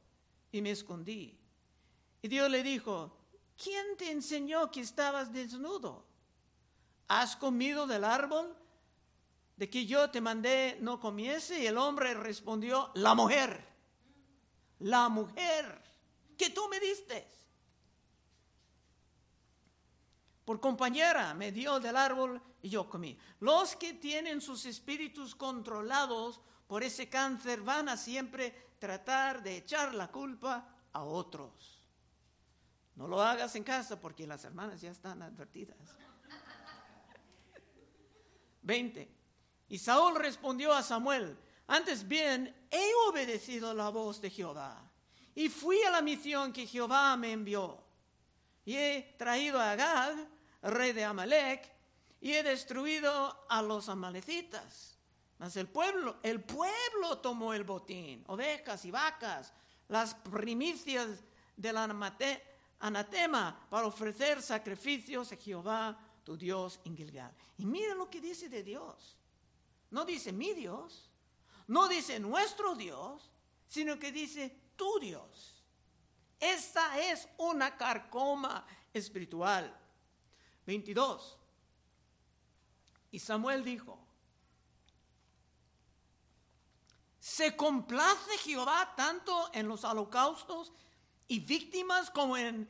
y 0.54 0.62
me 0.62 0.72
escondí. 0.72 1.38
Y 2.22 2.30
Dios 2.30 2.50
le 2.50 2.64
dijo, 2.64 3.12
¿quién 3.62 3.98
te 3.98 4.10
enseñó 4.10 4.72
que 4.72 4.80
estabas 4.80 5.34
desnudo? 5.34 6.06
¿Has 7.10 7.36
comido 7.36 7.88
del 7.88 8.06
árbol 8.06 8.56
de 9.58 9.70
que 9.70 9.86
yo 9.86 10.10
te 10.10 10.22
mandé 10.22 10.78
no 10.80 11.02
comiese? 11.02 11.60
Y 11.60 11.68
el 11.68 11.78
hombre 11.78 12.14
respondió, 12.14 12.90
la 12.96 13.14
mujer, 13.16 13.68
la 14.80 15.10
mujer 15.10 15.84
que 16.38 16.52
tú 16.52 16.70
me 16.70 16.80
diste 16.80 17.28
por 20.46 20.62
compañera 20.62 21.34
me 21.34 21.52
dio 21.52 21.82
del 21.82 21.98
árbol 21.98 22.42
y 22.62 22.70
yo 22.70 22.90
comí. 22.90 23.18
Los 23.42 23.76
que 23.76 23.94
tienen 23.96 24.40
sus 24.40 24.66
espíritus 24.66 25.36
controlados 25.36 26.40
por 26.70 26.84
ese 26.84 27.10
cáncer 27.10 27.62
van 27.62 27.90
a 27.90 27.98
siempre 27.98 28.76
tratar 28.78 29.42
de 29.42 29.58
echar 29.58 29.96
la 29.96 30.12
culpa 30.12 30.70
a 30.94 31.02
otros. 31.02 31.82
No 32.94 33.08
lo 33.08 33.20
hagas 33.24 33.56
en 33.56 33.64
casa 33.64 34.00
porque 34.00 34.28
las 34.28 34.46
hermanas 34.46 34.80
ya 34.80 34.92
están 34.92 35.24
advertidas. 35.24 35.76
20. 38.62 39.12
Y 39.70 39.80
Saúl 39.80 40.16
respondió 40.18 40.72
a 40.72 40.84
Samuel, 40.84 41.36
antes 41.66 42.08
bien 42.08 42.56
he 42.70 42.92
obedecido 43.08 43.74
la 43.74 43.90
voz 43.90 44.22
de 44.22 44.30
Jehová 44.30 44.92
y 45.34 45.50
fui 45.50 45.82
a 45.82 45.90
la 45.90 46.04
misión 46.04 46.54
que 46.54 46.68
Jehová 46.68 47.18
me 47.18 47.32
envió. 47.32 47.84
Y 48.64 48.76
he 48.76 49.16
traído 49.18 49.60
a 49.60 49.72
Agag, 49.72 50.16
rey 50.62 50.94
de 50.94 51.04
Amalek, 51.04 51.68
y 52.22 52.34
he 52.34 52.44
destruido 52.44 53.48
a 53.50 53.60
los 53.64 53.90
amalecitas. 53.90 54.99
Mas 55.40 55.56
el 55.56 55.68
pueblo, 55.68 56.18
el 56.22 56.42
pueblo 56.42 57.18
tomó 57.20 57.54
el 57.54 57.64
botín, 57.64 58.24
ovejas 58.28 58.84
y 58.84 58.92
vacas, 58.92 59.54
las 59.88 60.14
primicias 60.14 61.08
del 61.56 61.78
anatema 62.80 63.68
para 63.70 63.88
ofrecer 63.88 64.42
sacrificios 64.42 65.32
a 65.32 65.38
Jehová, 65.38 65.98
tu 66.26 66.38
Dios 66.38 66.80
en 66.84 66.96
Gilgal. 66.96 67.34
Y 67.58 67.66
mira 67.66 67.96
lo 67.96 68.10
que 68.10 68.20
dice 68.20 68.50
de 68.50 68.64
Dios. 68.64 69.18
No 69.92 70.06
dice 70.06 70.32
mi 70.34 70.54
Dios, 70.54 71.10
no 71.68 71.88
dice 71.88 72.20
nuestro 72.20 72.76
Dios, 72.76 73.32
sino 73.66 73.98
que 73.98 74.12
dice 74.12 74.56
tu 74.76 75.00
Dios. 75.00 75.64
Esta 76.38 77.00
es 77.00 77.28
una 77.38 77.78
carcoma 77.78 78.66
espiritual. 78.94 79.76
22. 80.66 81.38
Y 83.12 83.20
Samuel 83.20 83.64
dijo, 83.64 83.98
¿se 87.30 87.56
complace 87.56 88.38
Jehová 88.40 88.94
tanto 88.96 89.52
en 89.54 89.68
los 89.68 89.84
holocaustos 89.84 90.74
y 91.28 91.40
víctimas 91.40 92.10
como 92.10 92.36
en 92.36 92.68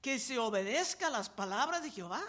que 0.00 0.18
se 0.18 0.38
obedezca 0.38 1.10
las 1.10 1.28
palabras 1.28 1.82
de 1.82 1.90
Jehová? 1.90 2.24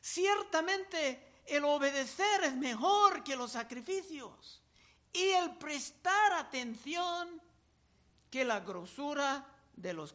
Ciertamente 0.00 1.42
el 1.44 1.62
obedecer 1.64 2.44
es 2.44 2.56
mejor 2.56 3.22
que 3.22 3.36
los 3.36 3.52
sacrificios 3.52 4.62
y 5.12 5.24
el 5.24 5.56
prestar 5.56 6.32
atención 6.32 7.40
que 8.30 8.44
la 8.44 8.60
grosura 8.60 9.46
de 9.74 9.92
los 9.92 10.14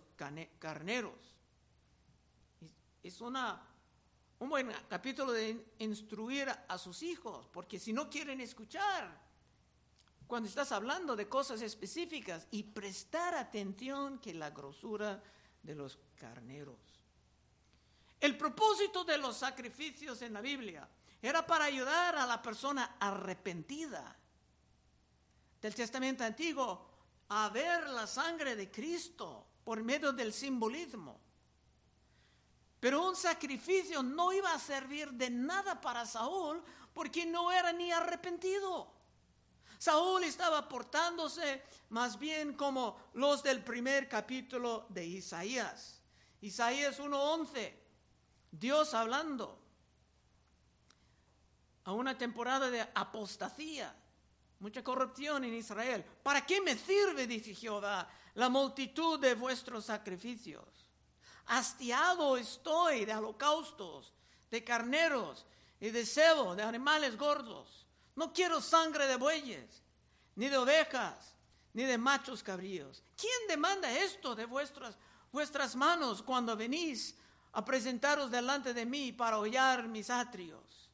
carneros. 0.60 1.36
Es 3.04 3.21
una 3.21 3.67
un 4.39 4.49
buen 4.49 4.71
capítulo 4.89 5.34
de 5.34 5.67
instruir 5.77 6.49
a 6.49 6.77
sus 6.80 7.04
hijos, 7.04 7.47
porque 7.54 7.77
si 7.77 7.93
no 7.93 8.10
quieren 8.10 8.41
escuchar, 8.41 9.31
cuando 10.32 10.48
estás 10.48 10.72
hablando 10.72 11.13
de 11.17 11.28
cosas 11.28 11.62
específicas 11.62 12.48
y 12.52 12.63
prestar 12.63 13.36
atención 13.36 14.17
que 14.20 14.34
la 14.34 14.50
grosura 14.50 15.22
de 15.62 15.76
los 15.76 16.00
carneros. 16.15 16.80
El 18.17 18.38
propósito 18.38 19.04
de 19.04 19.17
los 19.17 19.36
sacrificios 19.36 20.22
en 20.22 20.32
la 20.32 20.39
Biblia 20.39 20.88
era 21.22 21.46
para 21.46 21.65
ayudar 21.65 22.15
a 22.15 22.26
la 22.26 22.41
persona 22.41 22.96
arrepentida 22.98 24.15
del 25.62 25.76
Testamento 25.76 26.24
Antiguo 26.24 26.88
a 27.28 27.50
ver 27.50 27.89
la 27.89 28.08
sangre 28.08 28.56
de 28.56 28.72
Cristo 28.72 29.46
por 29.65 29.84
medio 29.84 30.13
del 30.13 30.32
simbolismo. 30.32 31.20
Pero 32.80 33.06
un 33.06 33.17
sacrificio 33.17 34.02
no 34.02 34.32
iba 34.32 34.54
a 34.54 34.60
servir 34.60 35.12
de 35.12 35.30
nada 35.30 35.82
para 35.82 36.06
Saúl 36.06 36.63
porque 36.94 37.26
no 37.26 37.52
era 37.52 37.74
ni 37.74 37.91
arrepentido. 37.91 39.01
Saúl 39.82 40.24
estaba 40.26 40.70
portándose 40.70 41.63
más 41.89 42.20
bien 42.20 42.54
como 42.54 43.10
los 43.15 43.41
del 43.41 43.63
primer 43.63 44.08
capítulo 44.08 44.86
de 44.89 45.08
Isaías. 45.08 46.00
Isaías 46.41 47.00
1:11, 47.00 47.74
Dios 48.52 48.94
hablando. 48.94 49.58
a 51.84 51.94
una 51.94 52.15
temporada 52.15 52.70
de 52.70 52.80
apostasía, 52.94 53.91
mucha 54.60 54.84
corrupción 54.84 55.46
en 55.46 55.56
Israel. 55.56 56.06
¿Para 56.22 56.46
qué 56.46 56.62
me 56.62 56.78
sirve, 56.78 57.26
dice 57.26 57.56
Jehová, 57.56 58.08
la 58.36 58.50
multitud 58.50 59.20
de 59.20 59.34
vuestros 59.34 59.86
sacrificios? 59.86 60.63
Hastiado 61.48 62.38
estoy 62.38 63.06
de 63.06 63.15
holocaustos, 63.15 64.13
de 64.52 64.63
carneros 64.63 65.48
y 65.80 65.89
de 65.89 66.06
cebo, 66.06 66.56
de 66.56 66.62
animales 66.62 67.17
gordos. 67.17 67.88
No 68.15 68.34
quiero 68.34 68.62
sangre 68.62 69.08
de 69.08 69.15
bueyes, 69.15 69.82
ni 70.36 70.47
de 70.50 70.58
ovejas, 70.58 71.36
ni 71.74 71.84
de 71.84 71.97
machos 71.97 72.43
cabríos. 72.43 73.04
¿Quién 73.15 73.47
demanda 73.47 73.91
esto 73.91 74.36
de 74.36 74.45
vuestras, 74.45 74.97
vuestras 75.32 75.76
manos 75.76 76.21
cuando 76.21 76.56
venís 76.56 77.15
a 77.54 77.63
presentaros 77.63 78.30
delante 78.30 78.74
de 78.74 78.86
mí 78.86 79.12
para 79.12 79.39
hollar 79.39 79.88
mis 79.88 80.10
atrios? 80.10 80.89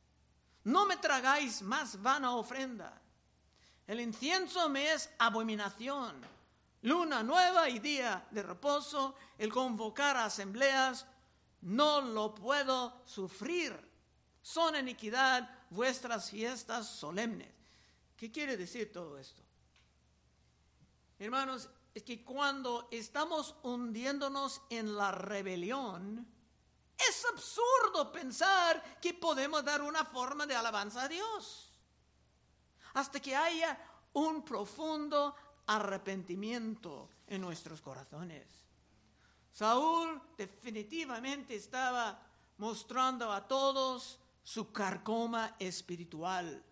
No 0.63 0.85
me 0.85 0.97
tragáis 0.97 1.61
más 1.61 2.01
vana 2.01 2.35
ofrenda. 2.35 3.01
El 3.87 4.01
incienso 4.01 4.67
me 4.69 4.91
es 4.91 5.09
abominación. 5.17 6.21
Luna 6.81 7.23
nueva 7.23 7.69
y 7.69 7.79
día 7.79 8.27
de 8.31 8.43
reposo, 8.43 9.15
el 9.37 9.51
convocar 9.51 10.17
a 10.17 10.25
asambleas, 10.25 11.05
no 11.61 12.01
lo 12.01 12.35
puedo 12.35 13.01
sufrir. 13.05 13.75
Son 14.41 14.75
iniquidad 14.75 15.49
vuestras 15.69 16.29
fiestas 16.29 16.87
solemnes. 16.87 17.49
¿Qué 18.15 18.31
quiere 18.31 18.57
decir 18.57 18.91
todo 18.91 19.17
esto? 19.17 19.41
Hermanos, 21.19 21.69
es 21.93 22.03
que 22.03 22.23
cuando 22.23 22.87
estamos 22.91 23.55
hundiéndonos 23.63 24.61
en 24.69 24.95
la 24.95 25.11
rebelión, 25.11 26.27
es 26.97 27.25
absurdo 27.25 28.11
pensar 28.11 28.99
que 28.99 29.13
podemos 29.13 29.63
dar 29.63 29.81
una 29.81 30.03
forma 30.05 30.45
de 30.45 30.55
alabanza 30.55 31.03
a 31.03 31.07
Dios. 31.07 31.71
Hasta 32.93 33.19
que 33.19 33.35
haya 33.35 33.77
un 34.13 34.43
profundo 34.43 35.35
arrepentimiento 35.67 37.09
en 37.27 37.41
nuestros 37.41 37.81
corazones. 37.81 38.47
Saúl 39.51 40.21
definitivamente 40.37 41.55
estaba 41.55 42.19
mostrando 42.57 43.31
a 43.31 43.47
todos 43.47 44.19
su 44.47 44.71
carcoma 44.71 45.57
espiritual. 45.59 46.63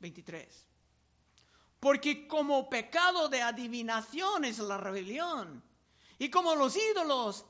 23. 0.00 0.66
Porque 1.80 2.28
como 2.28 2.68
pecado 2.68 3.30
de 3.30 3.40
adivinación 3.40 4.44
es 4.44 4.58
la 4.58 4.76
rebelión, 4.76 5.64
y 6.18 6.28
como 6.28 6.54
los 6.54 6.76
ídolos 6.76 7.46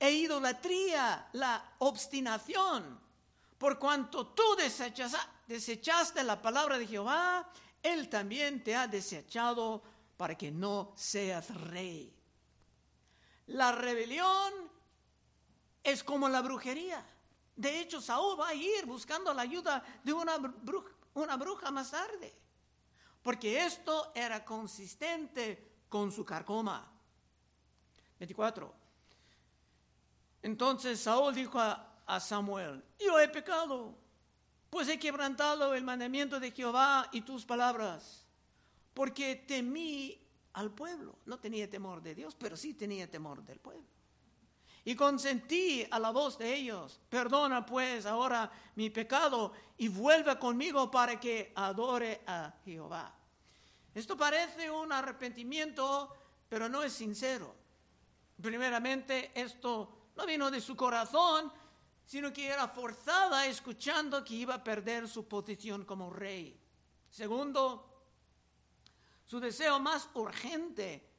e 0.00 0.10
idolatría, 0.10 1.28
la 1.34 1.74
obstinación. 1.80 2.98
Por 3.58 3.78
cuanto 3.78 4.28
tú 4.28 4.42
desechaste 5.46 6.24
la 6.24 6.40
palabra 6.40 6.78
de 6.78 6.86
Jehová, 6.86 7.46
Él 7.82 8.08
también 8.08 8.64
te 8.64 8.74
ha 8.74 8.88
desechado 8.88 9.82
para 10.16 10.34
que 10.34 10.50
no 10.50 10.94
seas 10.96 11.54
rey. 11.60 12.10
La 13.48 13.72
rebelión 13.72 14.54
es 15.82 16.02
como 16.02 16.30
la 16.30 16.40
brujería. 16.40 17.04
De 17.56 17.80
hecho, 17.80 18.00
Saúl 18.00 18.38
va 18.38 18.48
a 18.48 18.54
ir 18.54 18.84
buscando 18.86 19.32
la 19.32 19.42
ayuda 19.42 19.82
de 20.02 20.12
una 20.12 20.38
bruja, 20.38 21.70
más 21.70 21.90
tarde, 21.90 22.34
porque 23.22 23.64
esto 23.64 24.12
era 24.14 24.44
consistente 24.44 25.84
con 25.88 26.10
su 26.10 26.24
carcoma. 26.24 26.90
24. 28.18 28.74
Entonces 30.42 31.00
Saúl 31.00 31.34
dijo 31.34 31.58
a, 31.58 32.20
Samuel, 32.20 32.84
yo 32.98 33.18
he 33.18 33.28
pecado, 33.28 33.96
pues 34.68 34.88
he 34.88 34.98
quebrantado 34.98 35.74
el 35.74 35.84
mandamiento 35.84 36.38
de 36.38 36.50
Jehová 36.50 37.08
y 37.12 37.22
tus 37.22 37.46
palabras, 37.46 38.26
porque 38.92 39.36
temí 39.36 40.20
al 40.52 40.70
pueblo. 40.70 41.16
No 41.24 41.38
tenía 41.38 41.68
temor 41.70 42.02
de 42.02 42.14
Dios, 42.14 42.34
pero 42.34 42.56
sí 42.56 42.74
tenía 42.74 43.10
temor 43.10 43.42
del 43.42 43.58
pueblo. 43.58 43.93
Y 44.84 44.94
consentí 44.94 45.86
a 45.90 45.98
la 45.98 46.10
voz 46.10 46.38
de 46.38 46.54
ellos. 46.54 47.00
Perdona 47.08 47.64
pues 47.64 48.04
ahora 48.04 48.50
mi 48.76 48.90
pecado 48.90 49.52
y 49.78 49.88
vuelve 49.88 50.38
conmigo 50.38 50.90
para 50.90 51.18
que 51.18 51.52
adore 51.56 52.22
a 52.26 52.52
Jehová. 52.64 53.14
Esto 53.94 54.16
parece 54.16 54.70
un 54.70 54.92
arrepentimiento, 54.92 56.12
pero 56.48 56.68
no 56.68 56.82
es 56.82 56.92
sincero. 56.92 57.54
Primeramente, 58.40 59.30
esto 59.34 60.10
no 60.16 60.26
vino 60.26 60.50
de 60.50 60.60
su 60.60 60.76
corazón, 60.76 61.50
sino 62.04 62.32
que 62.32 62.48
era 62.48 62.68
forzada 62.68 63.46
escuchando 63.46 64.24
que 64.24 64.34
iba 64.34 64.56
a 64.56 64.64
perder 64.64 65.08
su 65.08 65.26
posición 65.26 65.84
como 65.84 66.10
rey. 66.10 66.60
Segundo, 67.08 67.94
su 69.24 69.40
deseo 69.40 69.78
más 69.78 70.08
urgente 70.14 71.13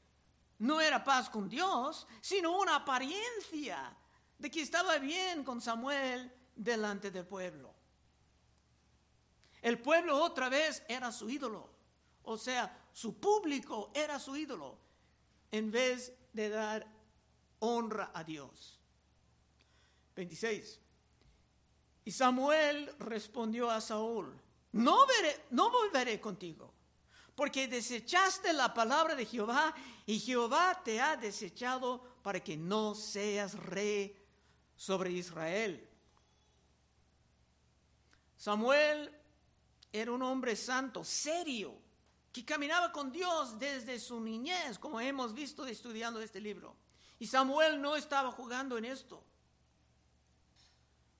no 0.66 0.82
era 0.82 1.04
paz 1.04 1.30
con 1.30 1.48
Dios, 1.48 2.08
sino 2.22 2.60
una 2.60 2.78
apariencia 2.78 3.96
de 4.38 4.50
que 4.50 4.62
estaba 4.62 4.98
bien 4.98 5.44
con 5.44 5.62
Samuel 5.62 6.32
delante 6.56 7.12
del 7.12 7.26
pueblo. 7.26 7.74
El 9.62 9.80
pueblo 9.80 10.22
otra 10.22 10.50
vez 10.50 10.84
era 10.88 11.12
su 11.12 11.30
ídolo, 11.30 11.70
o 12.24 12.38
sea, 12.38 12.88
su 12.94 13.20
público 13.20 13.92
era 13.94 14.20
su 14.20 14.36
ídolo, 14.36 14.78
en 15.52 15.72
vez 15.72 16.14
de 16.34 16.50
dar 16.50 16.88
honra 17.60 18.12
a 18.14 18.24
Dios. 18.24 18.80
26. 20.16 20.80
Y 22.06 22.12
Samuel 22.12 22.94
respondió 23.00 23.70
a 23.70 23.82
Saúl, 23.82 24.40
no, 24.72 25.06
veré, 25.08 25.46
no 25.52 25.72
volveré 25.72 26.20
contigo, 26.20 26.74
porque 27.36 27.68
desechaste 27.68 28.54
la 28.54 28.74
palabra 28.74 29.14
de 29.14 29.26
Jehová 29.26 29.76
y 30.06 30.20
Jehová 30.20 30.82
te 30.84 31.02
ha 31.02 31.18
desechado 31.18 32.02
para 32.24 32.40
que 32.40 32.56
no 32.56 32.96
seas 32.96 33.54
rey 33.56 34.18
sobre 34.76 35.12
Israel. 35.12 35.88
Samuel 38.38 39.12
era 39.92 40.12
un 40.12 40.22
hombre 40.22 40.56
santo, 40.56 41.04
serio, 41.04 41.76
que 42.32 42.46
caminaba 42.46 42.92
con 42.92 43.12
Dios 43.12 43.58
desde 43.60 44.00
su 44.00 44.20
niñez, 44.20 44.78
como 44.78 45.00
hemos 45.00 45.34
visto 45.34 45.66
estudiando 45.66 46.22
este 46.22 46.40
libro. 46.40 46.76
Y 47.20 47.28
Samuel 47.28 47.82
no 47.82 47.96
estaba 47.96 48.32
jugando 48.32 48.78
en 48.78 48.86
esto. 48.86 49.24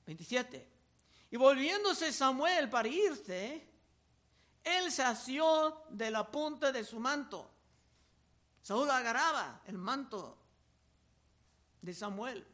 27. 0.06 0.68
Y 1.32 1.38
volviéndose 1.38 2.14
Samuel 2.14 2.70
para 2.70 2.88
irse, 2.88 3.66
él 4.66 4.92
se 4.92 5.04
asió 5.04 5.84
de 5.90 6.12
la 6.12 6.30
punta 6.30 6.72
de 6.72 6.84
su 6.84 7.00
manto. 7.00 7.50
Saúl 8.62 8.90
agarraba 8.90 9.62
el 9.66 9.78
manto 9.78 10.38
de 11.82 11.94
Samuel. 11.94 12.46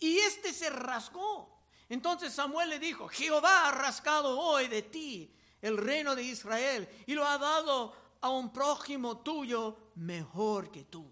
Y 0.00 0.18
este 0.18 0.52
se 0.52 0.70
rascó. 0.70 1.60
Entonces 1.88 2.32
Samuel 2.32 2.70
le 2.70 2.78
dijo, 2.78 3.06
Jehová 3.08 3.68
ha 3.68 3.70
rascado 3.70 4.38
hoy 4.38 4.68
de 4.68 4.82
ti 4.82 5.32
el 5.60 5.76
reino 5.76 6.16
de 6.16 6.22
Israel 6.22 6.88
y 7.06 7.14
lo 7.14 7.26
ha 7.26 7.38
dado 7.38 7.94
a 8.20 8.30
un 8.30 8.52
prójimo 8.52 9.18
tuyo 9.18 9.76
mejor 9.94 10.72
que 10.72 10.84
tú. 10.84 11.08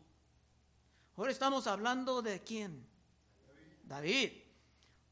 Ahora 1.17 1.31
estamos 1.31 1.67
hablando 1.67 2.23
de 2.23 2.43
quién? 2.43 2.89
David 3.85 4.43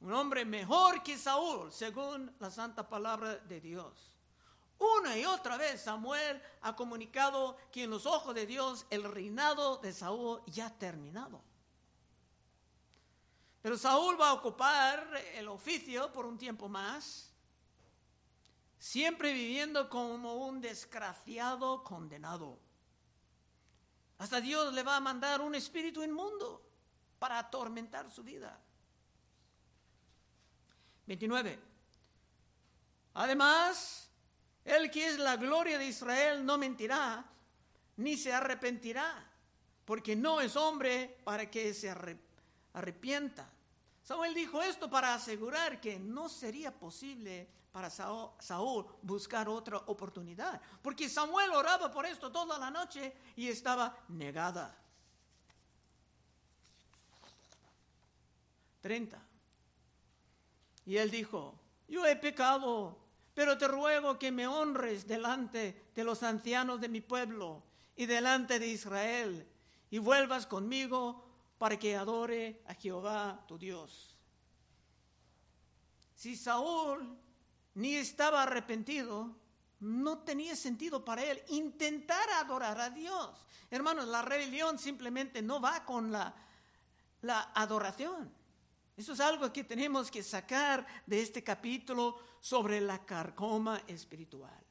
un 0.01 0.13
hombre 0.15 0.45
mejor 0.45 1.03
que 1.03 1.19
Saúl, 1.19 1.71
según 1.71 2.35
la 2.39 2.51
santa 2.51 2.89
palabra 2.89 3.37
de 3.37 3.61
Dios. 3.61 4.10
Una 4.81 5.17
y 5.19 5.27
otra 5.27 5.59
vez 5.59 5.83
Samuel 5.83 6.43
ha 6.63 6.75
comunicado 6.75 7.59
que 7.71 7.85
en 7.85 7.91
los 7.91 8.07
ojos 8.07 8.35
de 8.35 8.47
Dios 8.47 8.87
el 8.89 9.05
reinado 9.05 9.77
de 9.77 9.93
Saúl 9.93 10.43
ya 10.47 10.67
ha 10.67 10.79
terminado. 10.79 11.43
Pero 13.61 13.77
Saúl 13.77 14.19
va 14.19 14.31
a 14.31 14.33
ocupar 14.33 15.23
el 15.35 15.49
oficio 15.49 16.11
por 16.13 16.25
un 16.25 16.39
tiempo 16.39 16.67
más, 16.67 17.31
siempre 18.79 19.35
viviendo 19.35 19.91
como 19.91 20.47
un 20.47 20.63
desgraciado 20.63 21.85
condenado. 21.85 22.59
Hasta 24.17 24.41
Dios 24.41 24.73
le 24.73 24.83
va 24.83 24.97
a 24.97 25.01
mandar 25.01 25.43
un 25.43 25.55
espíritu 25.55 26.03
inmundo 26.03 26.67
para 27.19 27.39
atormentar 27.39 28.11
su 28.11 28.23
vida. 28.23 28.59
29. 31.07 31.59
Además, 33.13 34.10
el 34.65 34.91
que 34.91 35.09
es 35.09 35.19
la 35.19 35.37
gloria 35.37 35.79
de 35.79 35.87
Israel 35.87 36.45
no 36.45 36.59
mentirá, 36.59 37.25
ni 37.97 38.17
se 38.17 38.33
arrepentirá, 38.33 39.27
porque 39.85 40.17
no 40.17 40.41
es 40.41 40.57
hombre 40.57 41.19
para 41.25 41.51
que 41.51 41.75
se 41.75 41.91
arrepienta. 42.73 43.51
Samuel 44.03 44.35
dijo 44.35 44.63
esto 44.63 44.89
para 44.89 45.15
asegurar 45.15 45.81
que 45.81 45.99
no 45.99 46.29
sería 46.29 46.73
posible 46.73 47.49
para 47.73 47.91
Saúl 47.91 48.87
buscar 49.03 49.49
otra 49.49 49.79
oportunidad, 49.87 50.61
porque 50.83 51.09
Samuel 51.09 51.51
oraba 51.53 51.91
por 51.91 52.05
esto 52.07 52.33
toda 52.33 52.59
la 52.59 52.71
noche 52.71 53.15
y 53.37 53.49
estaba 53.49 53.97
negada. 54.09 54.77
30. 58.81 59.23
Y 60.87 60.97
él 60.97 61.11
dijo, 61.11 61.55
yo 61.87 62.07
he 62.07 62.17
pecado, 62.17 62.99
pero 63.35 63.57
te 63.57 63.69
ruego 63.69 64.19
que 64.19 64.33
me 64.33 64.47
honres 64.47 65.07
delante 65.07 65.91
de 65.95 66.05
los 66.05 66.23
ancianos 66.23 66.81
de 66.81 66.89
mi 66.89 67.01
pueblo 67.01 67.63
y 67.97 68.07
delante 68.07 68.59
de 68.59 68.69
Israel, 68.69 69.47
y 69.91 69.99
vuelvas 69.99 70.47
conmigo 70.47 71.25
para 71.59 71.79
que 71.79 71.97
adore 71.97 72.63
a 72.67 72.75
Jehová 72.75 73.45
tu 73.47 73.59
Dios. 73.59 74.17
Si 76.15 76.37
Saúl 76.37 77.17
ni 77.75 77.95
estaba 77.97 78.43
arrepentido, 78.43 79.37
no 79.81 80.19
tenía 80.19 80.55
sentido 80.55 81.05
para 81.05 81.25
él 81.25 81.43
intentar 81.49 82.29
adorar 82.31 82.79
a 82.81 82.91
Dios. 82.91 83.47
Hermanos, 83.71 84.07
la 84.09 84.23
rebelión 84.23 84.79
simplemente 84.79 85.41
no 85.41 85.61
va 85.61 85.85
con 85.85 86.13
la, 86.13 86.35
la 87.23 87.51
adoración. 87.55 88.31
Eso 89.01 89.15
es 89.15 89.21
algo 89.21 89.51
que 89.51 89.65
tenemos 89.65 90.11
que 90.11 90.23
sacar 90.23 90.87
de 91.07 91.23
este 91.23 91.43
capítulo 91.43 92.19
sobre 92.39 92.83
la 92.83 92.99
carcoma 92.99 93.83
espiritual. 93.87 94.63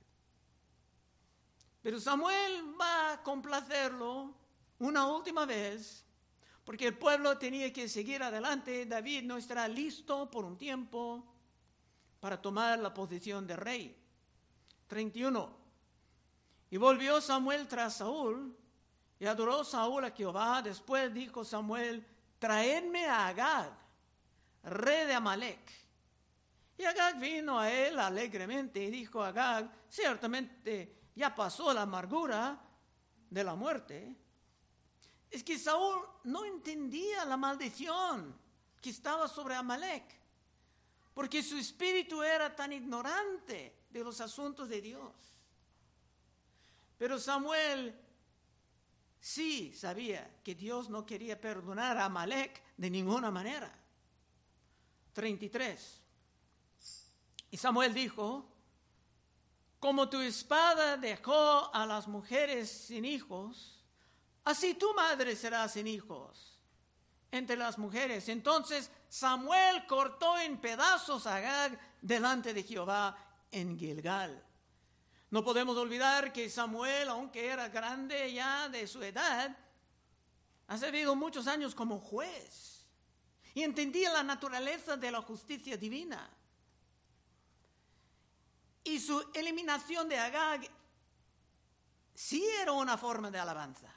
Pero 1.81 1.99
Samuel 1.99 2.79
va 2.79 3.13
a 3.13 3.23
complacerlo 3.23 4.31
una 4.77 5.07
última 5.07 5.47
vez, 5.47 6.05
porque 6.63 6.85
el 6.85 6.95
pueblo 6.95 7.39
tenía 7.39 7.73
que 7.73 7.89
seguir 7.89 8.21
adelante. 8.21 8.85
David 8.85 9.23
no 9.23 9.35
estará 9.35 9.67
listo 9.67 10.29
por 10.29 10.45
un 10.45 10.59
tiempo 10.59 11.25
para 12.19 12.39
tomar 12.39 12.77
la 12.77 12.93
posición 12.93 13.47
de 13.47 13.55
rey. 13.55 13.97
31. 14.85 15.57
Y 16.69 16.77
volvió 16.77 17.19
Samuel 17.19 17.67
tras 17.67 17.97
Saúl 17.97 18.55
y 19.19 19.25
adoró 19.25 19.63
Saúl 19.63 20.05
a 20.05 20.11
Jehová. 20.11 20.61
Después 20.61 21.11
dijo 21.11 21.43
Samuel, 21.43 22.05
traedme 22.37 23.07
a 23.07 23.29
Agag, 23.29 23.78
rey 24.63 25.07
de 25.07 25.13
Amalek. 25.13 25.71
Y 26.77 26.85
Agag 26.85 27.19
vino 27.19 27.59
a 27.59 27.71
él 27.71 27.99
alegremente 27.99 28.83
y 28.83 28.89
dijo 28.89 29.21
a 29.21 29.29
Agag, 29.29 29.69
ciertamente 29.89 31.09
ya 31.15 31.35
pasó 31.35 31.73
la 31.73 31.81
amargura 31.81 32.59
de 33.29 33.43
la 33.43 33.55
muerte. 33.55 34.15
Es 35.29 35.43
que 35.43 35.59
Saúl 35.59 35.99
no 36.23 36.45
entendía 36.45 37.25
la 37.25 37.37
maldición 37.37 38.35
que 38.81 38.89
estaba 38.89 39.27
sobre 39.27 39.55
Amalek 39.55 40.19
porque 41.19 41.43
su 41.43 41.57
espíritu 41.57 42.23
era 42.23 42.55
tan 42.55 42.71
ignorante 42.71 43.75
de 43.89 44.03
los 44.05 44.21
asuntos 44.21 44.69
de 44.69 44.79
Dios. 44.79 45.13
Pero 46.97 47.19
Samuel 47.19 47.93
sí 49.19 49.73
sabía 49.73 50.39
que 50.41 50.55
Dios 50.55 50.89
no 50.89 51.05
quería 51.05 51.39
perdonar 51.39 51.97
a 51.97 52.05
Amalek 52.05 52.63
de 52.77 52.89
ninguna 52.89 53.31
manera. 53.31 53.69
33. 55.13 56.01
Y 57.51 57.57
Samuel 57.57 57.93
dijo, 57.93 58.45
como 59.79 60.09
tu 60.09 60.19
espada 60.19 60.97
dejó 60.97 61.73
a 61.73 61.85
las 61.85 62.07
mujeres 62.07 62.69
sin 62.69 63.05
hijos, 63.05 63.81
así 64.43 64.73
tu 64.73 64.93
madre 64.93 65.35
será 65.35 65.67
sin 65.67 65.87
hijos 65.87 66.59
entre 67.31 67.55
las 67.55 67.77
mujeres. 67.77 68.29
Entonces 68.29 68.91
Samuel 69.07 69.85
cortó 69.87 70.37
en 70.37 70.59
pedazos 70.59 71.25
a 71.27 71.37
Agag 71.37 71.79
delante 72.01 72.53
de 72.53 72.63
Jehová 72.63 73.17
en 73.51 73.77
Gilgal. 73.77 74.43
No 75.31 75.43
podemos 75.43 75.77
olvidar 75.77 76.33
que 76.33 76.49
Samuel, 76.49 77.09
aunque 77.09 77.47
era 77.47 77.69
grande 77.69 78.33
ya 78.33 78.67
de 78.67 78.87
su 78.87 79.01
edad, 79.03 79.55
ha 80.67 80.77
servido 80.77 81.15
muchos 81.15 81.47
años 81.47 81.73
como 81.73 81.99
juez 81.99 82.78
y 83.59 83.63
entendía 83.63 84.09
la 84.13 84.23
naturaleza 84.23 84.95
de 84.95 85.11
la 85.11 85.21
justicia 85.21 85.75
divina. 85.75 86.29
Y 88.85 88.99
su 89.01 89.21
eliminación 89.33 90.07
de 90.07 90.17
Agag 90.17 90.61
sí 92.13 92.41
era 92.61 92.71
una 92.71 92.97
forma 92.97 93.29
de 93.29 93.37
alabanza. 93.37 93.93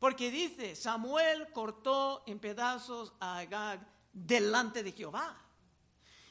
Porque 0.00 0.32
dice, 0.32 0.74
Samuel 0.74 1.52
cortó 1.52 2.24
en 2.26 2.40
pedazos 2.40 3.12
a 3.20 3.38
Agag 3.38 3.86
delante 4.12 4.82
de 4.82 4.90
Jehová. 4.90 5.44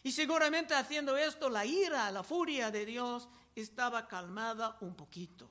Y 0.03 0.11
seguramente 0.11 0.73
haciendo 0.73 1.15
esto, 1.15 1.49
la 1.49 1.65
ira, 1.65 2.11
la 2.11 2.21
furia 2.21 2.69
de 2.69 2.85
Dios 2.85 3.29
estaba 3.55 4.09
calmada 4.09 4.77
un 4.81 4.93
poquito. 4.93 5.49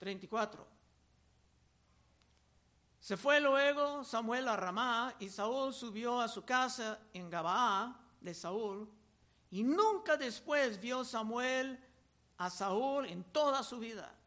34. 0.00 0.73
Se 3.04 3.18
fue 3.18 3.38
luego 3.38 4.02
Samuel 4.02 4.48
a 4.48 4.56
Ramá 4.56 5.14
y 5.18 5.28
Saúl 5.28 5.74
subió 5.74 6.22
a 6.22 6.26
su 6.26 6.42
casa 6.42 6.98
en 7.12 7.28
Gabaa 7.28 8.00
de 8.18 8.32
Saúl. 8.32 8.90
Y 9.50 9.62
nunca 9.62 10.16
después 10.16 10.80
vio 10.80 11.04
Samuel 11.04 11.78
a 12.38 12.48
Saúl 12.48 13.04
en 13.04 13.22
toda 13.24 13.62
su 13.62 13.78
vida. 13.78 14.18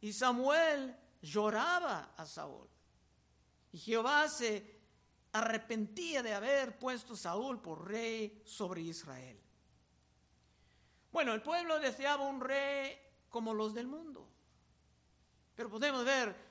Y 0.00 0.12
Samuel 0.12 0.96
lloraba 1.22 2.12
a 2.16 2.26
Saúl. 2.26 2.68
Y 3.70 3.78
Jehová 3.78 4.26
se 4.26 4.80
arrepentía 5.30 6.24
de 6.24 6.34
haber 6.34 6.76
puesto 6.76 7.14
a 7.14 7.18
Saúl 7.18 7.62
por 7.62 7.86
rey 7.86 8.42
sobre 8.44 8.80
Israel. 8.80 9.40
Bueno, 11.12 11.34
el 11.34 11.42
pueblo 11.42 11.78
deseaba 11.78 12.24
un 12.24 12.40
rey 12.40 12.98
como 13.28 13.54
los 13.54 13.74
del 13.74 13.86
mundo. 13.86 14.28
Pero 15.54 15.70
podemos 15.70 16.04
ver 16.04 16.49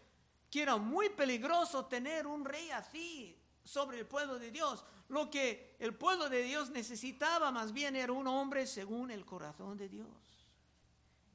que 0.49 0.61
era 0.61 0.77
muy 0.77 1.09
peligroso 1.09 1.85
tener 1.85 2.25
un 2.25 2.43
rey 2.43 2.71
así 2.71 3.37
sobre 3.63 3.99
el 3.99 4.07
pueblo 4.07 4.39
de 4.39 4.51
Dios. 4.51 4.83
Lo 5.09 5.29
que 5.29 5.75
el 5.79 5.93
pueblo 5.93 6.29
de 6.29 6.43
Dios 6.43 6.69
necesitaba 6.69 7.51
más 7.51 7.71
bien 7.71 7.95
era 7.95 8.11
un 8.11 8.27
hombre 8.27 8.65
según 8.65 9.11
el 9.11 9.25
corazón 9.25 9.77
de 9.77 9.89
Dios. 9.89 10.07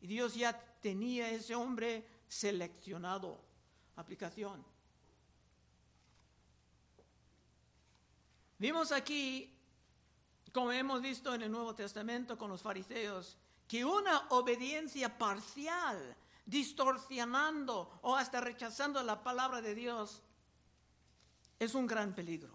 Y 0.01 0.07
Dios 0.07 0.35
ya 0.35 0.53
tenía 0.81 1.31
ese 1.31 1.55
hombre 1.55 2.07
seleccionado. 2.29 3.41
Aplicación. 3.97 4.65
Vimos 8.59 8.93
aquí, 8.93 9.57
como 10.53 10.73
hemos 10.73 11.01
visto 11.01 11.35
en 11.35 11.43
el 11.43 11.51
Nuevo 11.51 11.75
Testamento 11.75 12.37
con 12.37 12.51
los 12.51 12.63
fariseos, 12.63 13.37
que 13.69 13.85
una 13.85 14.29
obediencia 14.31 15.17
parcial, 15.17 16.17
distorsionando 16.47 18.01
o 18.03 18.17
hasta 18.17 18.41
rechazando 18.41 19.03
la 19.03 19.23
palabra 19.23 19.61
de 19.61 19.75
Dios, 19.75 20.23
es 21.59 21.75
un 21.75 21.87
gran 21.87 22.15
peligro. 22.15 22.55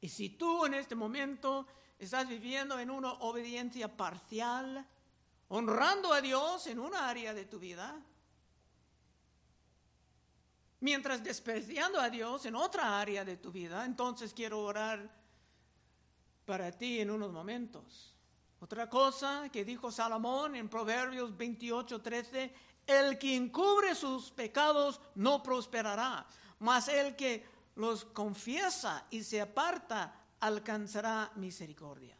Y 0.00 0.08
si 0.08 0.30
tú 0.30 0.66
en 0.66 0.74
este 0.74 0.94
momento 0.94 1.66
estás 1.98 2.28
viviendo 2.28 2.78
en 2.78 2.90
una 2.90 3.12
obediencia 3.14 3.96
parcial, 3.96 4.86
honrando 5.48 6.12
a 6.12 6.20
Dios 6.20 6.66
en 6.66 6.78
una 6.78 7.08
área 7.08 7.32
de 7.32 7.46
tu 7.46 7.58
vida, 7.58 7.98
mientras 10.80 11.24
despreciando 11.24 12.00
a 12.00 12.10
Dios 12.10 12.44
en 12.46 12.54
otra 12.54 13.00
área 13.00 13.24
de 13.24 13.36
tu 13.36 13.50
vida, 13.50 13.84
entonces 13.84 14.34
quiero 14.34 14.62
orar 14.62 15.10
para 16.44 16.70
ti 16.70 17.00
en 17.00 17.10
unos 17.10 17.32
momentos. 17.32 18.15
Otra 18.66 18.90
cosa 18.90 19.48
que 19.52 19.64
dijo 19.64 19.92
Salomón 19.92 20.56
en 20.56 20.68
Proverbios 20.68 21.36
28, 21.36 22.02
13, 22.02 22.52
el 22.84 23.16
que 23.16 23.36
encubre 23.36 23.94
sus 23.94 24.32
pecados 24.32 25.00
no 25.14 25.40
prosperará, 25.40 26.26
mas 26.58 26.88
el 26.88 27.14
que 27.14 27.46
los 27.76 28.04
confiesa 28.06 29.06
y 29.08 29.22
se 29.22 29.40
aparta 29.40 30.20
alcanzará 30.40 31.30
misericordia. 31.36 32.16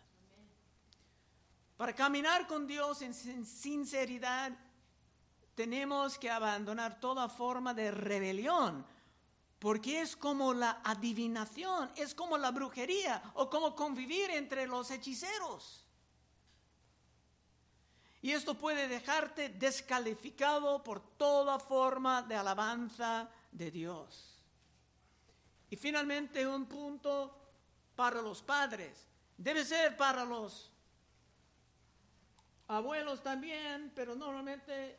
Para 1.77 1.93
caminar 1.97 2.47
con 2.47 2.65
Dios 2.65 3.03
en 3.03 3.13
sinceridad, 3.13 4.53
tenemos 5.57 6.17
que 6.17 6.31
abandonar 6.31 7.01
toda 7.01 7.29
forma 7.29 7.75
de 7.75 7.91
rebelión, 7.91 8.87
porque 9.59 10.01
es 10.01 10.15
como 10.15 10.55
la 10.55 10.81
adivinación, 10.85 11.91
es 11.97 12.15
como 12.15 12.39
la 12.39 12.53
brujería 12.53 13.33
o 13.35 13.51
como 13.51 13.75
convivir 13.75 14.31
entre 14.31 14.69
los 14.69 14.93
hechiceros. 14.93 15.86
Y 18.27 18.33
esto 18.33 18.59
puede 18.59 18.89
dejarte 18.89 19.51
descalificado 19.51 20.83
por 20.83 21.01
toda 21.17 21.61
forma 21.61 22.23
de 22.23 22.35
alabanza 22.35 23.31
de 23.53 23.71
Dios. 23.71 24.43
Y 25.71 25.77
finalmente 25.77 26.45
un 26.45 26.67
punto 26.67 27.39
para 27.95 28.21
los 28.21 28.43
padres. 28.43 29.07
Debe 29.39 29.65
ser 29.65 29.97
para 29.97 30.25
los 30.25 30.73
abuelos 32.67 33.23
también, 33.23 33.93
pero 33.95 34.17
normalmente 34.17 34.99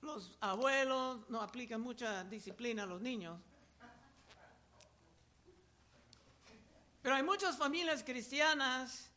los 0.00 0.38
abuelos 0.40 1.28
no 1.28 1.42
aplican 1.42 1.80
mucha 1.80 2.22
disciplina 2.22 2.84
a 2.84 2.86
los 2.86 3.00
niños. 3.00 3.36
Pero 7.02 7.16
hay 7.16 7.24
muchas 7.24 7.58
familias 7.58 8.04
cristianas 8.04 9.10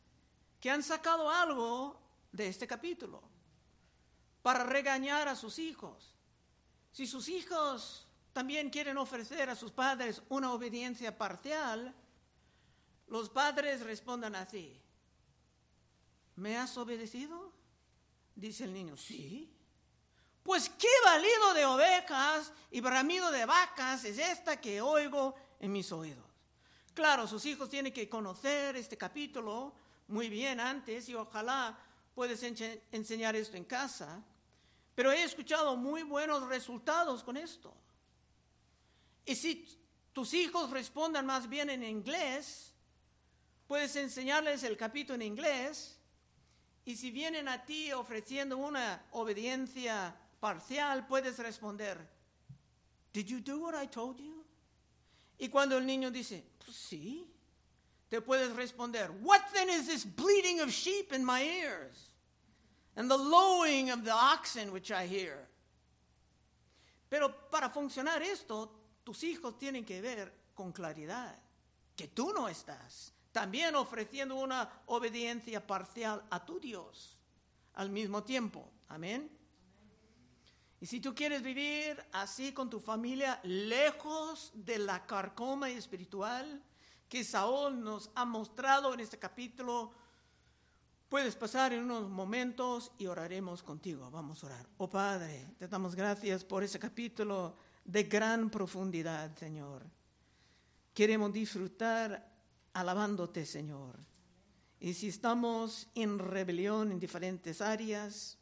que 0.60 0.72
han 0.72 0.82
sacado 0.82 1.30
algo 1.30 2.02
de 2.32 2.48
este 2.48 2.66
capítulo 2.66 3.27
para 4.48 4.64
regañar 4.64 5.28
a 5.28 5.36
sus 5.36 5.58
hijos. 5.58 6.16
Si 6.90 7.06
sus 7.06 7.28
hijos 7.28 8.06
también 8.32 8.70
quieren 8.70 8.96
ofrecer 8.96 9.50
a 9.50 9.54
sus 9.54 9.72
padres 9.72 10.22
una 10.30 10.54
obediencia 10.54 11.18
parcial, 11.18 11.94
los 13.08 13.28
padres 13.28 13.82
respondan 13.82 14.34
así. 14.36 14.80
¿Me 16.36 16.56
has 16.56 16.78
obedecido? 16.78 17.52
Dice 18.34 18.64
el 18.64 18.72
niño, 18.72 18.96
sí. 18.96 19.54
Pues 20.42 20.70
qué 20.70 20.88
valido 21.04 21.52
de 21.52 21.66
ovejas 21.66 22.50
y 22.70 22.80
bramido 22.80 23.30
de 23.30 23.44
vacas 23.44 24.02
es 24.06 24.16
esta 24.16 24.58
que 24.58 24.80
oigo 24.80 25.34
en 25.60 25.72
mis 25.72 25.92
oídos. 25.92 26.24
Claro, 26.94 27.28
sus 27.28 27.44
hijos 27.44 27.68
tienen 27.68 27.92
que 27.92 28.08
conocer 28.08 28.76
este 28.76 28.96
capítulo 28.96 29.74
muy 30.06 30.30
bien 30.30 30.58
antes 30.58 31.06
y 31.10 31.14
ojalá 31.14 31.78
puedes 32.14 32.42
enseñar 32.42 33.36
esto 33.36 33.58
en 33.58 33.64
casa. 33.64 34.24
Pero 34.98 35.12
he 35.12 35.22
escuchado 35.22 35.76
muy 35.76 36.02
buenos 36.02 36.48
resultados 36.48 37.22
con 37.22 37.36
esto. 37.36 37.72
Y 39.24 39.36
si 39.36 39.64
tus 40.12 40.34
hijos 40.34 40.70
respondan 40.70 41.24
más 41.24 41.48
bien 41.48 41.70
en 41.70 41.84
inglés, 41.84 42.72
puedes 43.68 43.94
enseñarles 43.94 44.64
el 44.64 44.76
capítulo 44.76 45.14
en 45.14 45.22
inglés. 45.22 45.96
Y 46.84 46.96
si 46.96 47.12
vienen 47.12 47.46
a 47.46 47.64
ti 47.64 47.92
ofreciendo 47.92 48.56
una 48.56 49.06
obediencia 49.12 50.16
parcial, 50.40 51.06
puedes 51.06 51.38
responder, 51.38 51.96
Did 53.12 53.26
you 53.26 53.38
do 53.38 53.60
what 53.60 53.80
I 53.80 53.86
told 53.86 54.18
you? 54.18 54.44
Y 55.38 55.48
cuando 55.48 55.78
el 55.78 55.86
niño 55.86 56.10
dice, 56.10 56.44
pues 56.58 56.76
sí, 56.76 57.32
te 58.08 58.20
puedes 58.20 58.52
responder, 58.56 59.12
What 59.22 59.42
then 59.52 59.70
is 59.70 59.86
this 59.86 60.04
bleating 60.04 60.60
of 60.60 60.70
sheep 60.70 61.12
in 61.12 61.24
my 61.24 61.40
ears? 61.40 62.07
And 62.98 63.08
the 63.08 63.16
lowing 63.16 63.90
of 63.90 64.02
the 64.02 64.12
oxen 64.12 64.72
which 64.72 64.90
I 64.90 65.06
hear. 65.06 65.46
Pero 67.08 67.48
para 67.48 67.70
funcionar 67.70 68.20
esto, 68.22 68.70
tus 69.04 69.22
hijos 69.22 69.56
tienen 69.56 69.84
que 69.84 70.00
ver 70.02 70.32
con 70.52 70.72
claridad 70.72 71.38
que 71.94 72.08
tú 72.08 72.32
no 72.32 72.48
estás 72.48 73.12
también 73.30 73.76
ofreciendo 73.76 74.34
una 74.34 74.68
obediencia 74.86 75.64
parcial 75.64 76.24
a 76.28 76.44
tu 76.44 76.58
Dios 76.58 77.16
al 77.74 77.88
mismo 77.88 78.24
tiempo. 78.24 78.68
Amén. 78.88 79.30
Y 80.80 80.86
si 80.86 81.00
tú 81.00 81.14
quieres 81.14 81.42
vivir 81.42 82.04
así 82.10 82.52
con 82.52 82.68
tu 82.68 82.80
familia, 82.80 83.38
lejos 83.44 84.50
de 84.54 84.78
la 84.78 85.06
carcoma 85.06 85.70
espiritual 85.70 86.60
que 87.08 87.22
Saúl 87.22 87.80
nos 87.80 88.10
ha 88.16 88.24
mostrado 88.24 88.92
en 88.92 89.00
este 89.00 89.20
capítulo, 89.20 89.92
puedes 91.08 91.36
pasar 91.36 91.72
en 91.72 91.84
unos 91.84 92.08
momentos 92.08 92.92
y 92.98 93.06
oraremos 93.06 93.62
contigo. 93.62 94.10
Vamos 94.10 94.42
a 94.42 94.46
orar. 94.48 94.66
Oh 94.76 94.88
Padre, 94.88 95.54
te 95.58 95.66
damos 95.66 95.94
gracias 95.94 96.44
por 96.44 96.62
ese 96.62 96.78
capítulo 96.78 97.56
de 97.84 98.04
gran 98.04 98.50
profundidad, 98.50 99.34
Señor. 99.36 99.86
Queremos 100.92 101.32
disfrutar 101.32 102.30
alabándote, 102.74 103.46
Señor. 103.46 103.98
Y 104.80 104.94
si 104.94 105.08
estamos 105.08 105.88
en 105.94 106.18
rebelión 106.18 106.92
en 106.92 107.00
diferentes 107.00 107.60
áreas, 107.60 108.38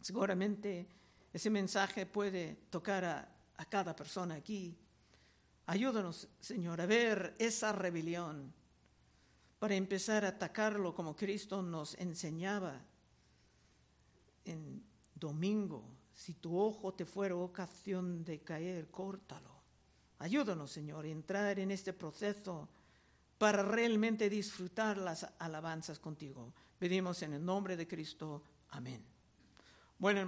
seguramente 0.00 0.88
ese 1.32 1.50
mensaje 1.50 2.06
puede 2.06 2.54
tocar 2.70 3.04
a, 3.04 3.28
a 3.56 3.64
cada 3.66 3.94
persona 3.94 4.36
aquí. 4.36 4.76
Ayúdanos, 5.66 6.28
Señor, 6.40 6.80
a 6.80 6.86
ver 6.86 7.36
esa 7.38 7.72
rebelión 7.72 8.52
para 9.58 9.74
empezar 9.74 10.24
a 10.24 10.28
atacarlo 10.28 10.94
como 10.94 11.16
Cristo 11.16 11.62
nos 11.62 11.94
enseñaba 11.94 12.80
en 14.44 14.82
domingo. 15.14 15.84
Si 16.12 16.34
tu 16.34 16.58
ojo 16.58 16.94
te 16.94 17.04
fuera 17.04 17.34
ocasión 17.36 18.24
de 18.24 18.40
caer, 18.40 18.90
córtalo. 18.90 19.54
Ayúdanos, 20.18 20.70
Señor, 20.70 21.04
a 21.04 21.08
entrar 21.08 21.58
en 21.58 21.70
este 21.70 21.92
proceso 21.92 22.68
para 23.38 23.62
realmente 23.62 24.30
disfrutar 24.30 24.96
las 24.96 25.26
alabanzas 25.38 25.98
contigo. 25.98 26.52
Pedimos 26.78 27.22
en 27.22 27.34
el 27.34 27.44
nombre 27.44 27.76
de 27.76 27.86
Cristo. 27.86 28.42
Amén. 28.70 29.04
Bueno, 29.98 30.20